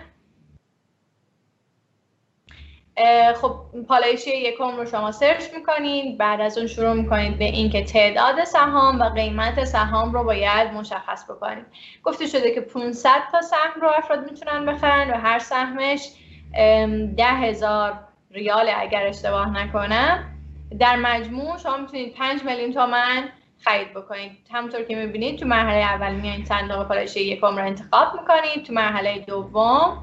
خب 3.42 3.56
پالایشی 3.88 4.38
یکم 4.38 4.78
رو 4.78 4.86
شما 4.86 5.12
سرچ 5.12 5.44
می‌کنید 5.54 6.18
بعد 6.18 6.42
از 6.42 6.58
اون 6.58 6.68
شروع 6.68 6.94
می‌کنید 6.94 7.38
به 7.38 7.46
اینکه 7.46 7.84
تعداد 7.84 8.44
سهام 8.44 9.02
و 9.02 9.04
قیمت 9.04 9.64
سهام 9.64 10.14
رو 10.14 10.24
باید 10.24 10.74
مشخص 10.74 11.32
بکنید 11.32 11.66
گفته 12.04 12.28
شده 12.28 12.56
که 12.56 12.62
500 12.62 13.10
تا 13.32 13.42
سهم 13.42 13.82
رو 13.82 13.90
افراد 13.98 14.32
می‌تونن 14.32 14.66
بخرن 14.66 15.10
و 15.10 15.14
هر 15.14 15.40
سهمش 15.40 16.10
ده 17.18 17.56
ریال 18.32 18.70
اگر 18.78 19.08
اشتباه 19.08 19.50
نکنم. 19.50 20.32
در 20.80 20.96
مجموع 20.96 21.58
شما 21.58 21.78
می‌تونید 21.78 22.14
5 22.14 22.44
میلیون 22.44 22.74
تومن 22.74 23.30
خرید 23.60 23.94
بکنید. 23.94 24.32
همونطور 24.52 24.84
که 24.84 24.96
می‌بینید 24.96 25.40
تو 25.40 25.46
مرحله 25.46 25.84
اول 25.84 26.16
میایید 26.16 26.46
صندوق 26.46 26.88
پالایشی 26.88 27.24
یکم 27.24 27.58
رو 27.58 27.66
انتخاب 27.66 28.08
می‌کنید. 28.22 28.66
تو 28.66 28.74
مرحله 28.74 29.20
دوم 29.20 29.98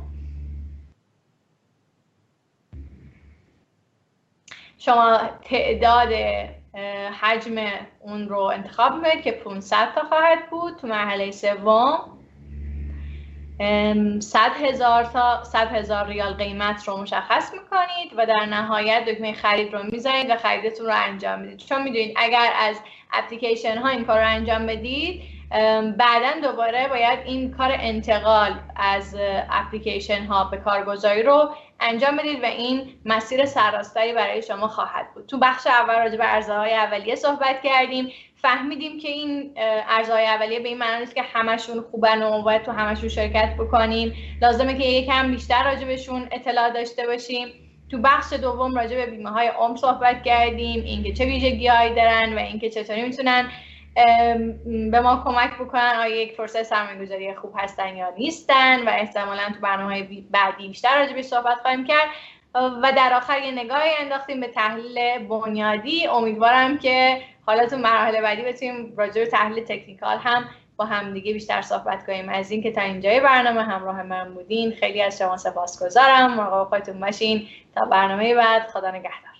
شما 4.85 5.21
تعداد 5.45 6.12
حجم 7.21 7.55
اون 8.01 8.29
رو 8.29 8.38
انتخاب 8.38 8.95
می‌کنید 8.95 9.25
که 9.25 9.33
500 9.33 9.95
تا 9.95 10.03
خواهد 10.09 10.51
بود. 10.51 10.77
تو 10.77 10.87
مرحله 10.87 11.31
سوم 11.31 11.99
100 14.21 14.38
هزار 14.64 15.05
تا 15.05 15.45
100 15.45 15.73
هزار 15.73 16.07
ریال 16.07 16.33
قیمت 16.33 16.88
رو 16.88 16.97
مشخص 16.97 17.53
می‌کنید 17.53 18.12
و 18.16 18.27
در 18.27 18.47
نهایت 18.47 19.05
دکمه 19.05 19.33
خرید 19.33 19.73
رو 19.73 19.83
می‌زنید 19.83 20.31
و 20.31 20.37
خریدتون 20.37 20.87
رو 20.87 20.92
انجام 20.95 21.40
می‌دید. 21.40 21.59
چون 21.59 21.83
می‌دونید 21.83 22.14
اگر 22.16 22.53
از 22.59 22.77
اپلیکیشن 23.12 23.79
ها 23.79 23.88
این 23.88 24.05
کار 24.05 24.21
رو 24.21 24.29
انجام 24.29 24.66
بدید 24.66 25.23
بعدا 25.99 26.41
دوباره 26.43 26.88
باید 26.88 27.19
این 27.25 27.51
کار 27.51 27.77
انتقال 27.81 28.55
از 28.77 29.17
اپلیکیشن 29.51 30.25
ها 30.25 30.45
به 30.45 30.57
کارگزاری 30.57 31.23
رو 31.23 31.51
انجام 31.81 32.17
بدید 32.17 32.43
و 32.43 32.47
این 32.47 32.95
مسیر 33.05 33.45
سراستری 33.45 34.12
برای 34.12 34.43
شما 34.43 34.69
خواهد 34.69 35.15
بود. 35.15 35.27
تو 35.27 35.38
بخش 35.38 35.67
اول 35.67 35.99
راجع 35.99 36.17
به 36.17 36.35
ارزهای 36.35 36.75
اولیه 36.75 37.15
صحبت 37.15 37.62
کردیم. 37.62 38.12
فهمیدیم 38.37 38.99
که 38.99 39.09
این 39.09 39.53
ارزهای 39.88 40.27
اولیه 40.27 40.61
به 40.61 40.69
این 40.69 40.79
معنی 40.79 41.01
نیست 41.01 41.15
که 41.15 41.23
همشون 41.23 41.85
خوبن 41.91 42.23
و 42.23 42.43
باید 42.43 42.62
تو 42.62 42.73
همشون 42.73 43.09
شرکت 43.09 43.55
بکنیم. 43.59 44.15
لازمه 44.43 44.79
که 44.79 44.85
یکم 44.85 45.31
بیشتر 45.31 45.65
راجبشون 45.65 46.29
اطلاع 46.33 46.71
داشته 46.71 47.07
باشیم. 47.07 47.49
تو 47.91 47.99
بخش 47.99 48.33
دوم 48.33 48.75
راجع 48.75 48.97
به 48.97 49.07
بیمه 49.07 49.31
های 49.31 49.49
عمر 49.49 49.77
صحبت 49.77 50.23
کردیم. 50.23 50.85
اینکه 50.85 51.12
چه 51.12 51.25
ویژگی 51.25 51.69
دارن 51.97 52.35
و 52.35 52.38
اینکه 52.38 52.71
چطوری 52.71 53.03
می‌تونن 53.03 53.51
به 54.91 55.01
ما 55.01 55.23
کمک 55.25 55.55
بکنن 55.55 55.93
آیا 55.99 56.23
یک 56.23 56.33
فرصت 56.33 56.63
سرمایه‌گذاری 56.63 57.35
خوب 57.35 57.55
هستن 57.59 57.97
یا 57.97 58.11
نیستن 58.19 58.89
و 58.89 58.91
احتمالا 58.91 59.43
تو 59.55 59.61
برنامه 59.61 60.09
بعدی 60.31 60.69
بیشتر 60.69 60.99
راجع 60.99 61.15
به 61.15 61.23
صحبت 61.23 61.59
خواهیم 61.63 61.85
کرد. 61.85 62.09
و 62.55 62.93
در 62.97 63.13
آخر 63.17 63.43
یه 63.43 63.51
نگاهی 63.53 63.91
انداختیم 64.01 64.41
به 64.41 64.49
تحلیل 64.49 65.19
بنیادی. 65.19 66.07
امیدوارم 66.07 66.79
که 66.79 67.23
حالا 67.47 67.67
تو 67.67 67.77
مراحل 67.77 68.21
بعدی 68.21 68.43
بتونیم 68.43 68.95
راجع 68.97 69.15
به 69.15 69.27
تحلیل 69.27 69.65
تکنیکال 69.65 70.19
هم 70.19 70.45
با 70.77 70.85
همدیگه 70.85 71.33
بیشتر 71.33 71.63
صحبت 71.63 72.07
کنیم. 72.07 72.29
از 72.29 72.51
اینکه 72.51 72.73
تا 72.73 72.81
اینجای 72.81 73.21
برنامه 73.21 73.63
همراه 73.63 74.03
من 74.03 74.35
بودین 74.35 74.73
خیلی 74.73 75.03
از 75.03 75.19
شما 75.19 75.37
سپاسگزارم. 75.37 76.35
مراقب 76.35 76.69
خودتون 76.69 77.01
باشین. 77.01 77.49
تا 77.75 77.85
برنامه 77.85 78.35
بعد 78.35 78.67
خدا 78.67 78.91
نگهدار. 78.91 79.32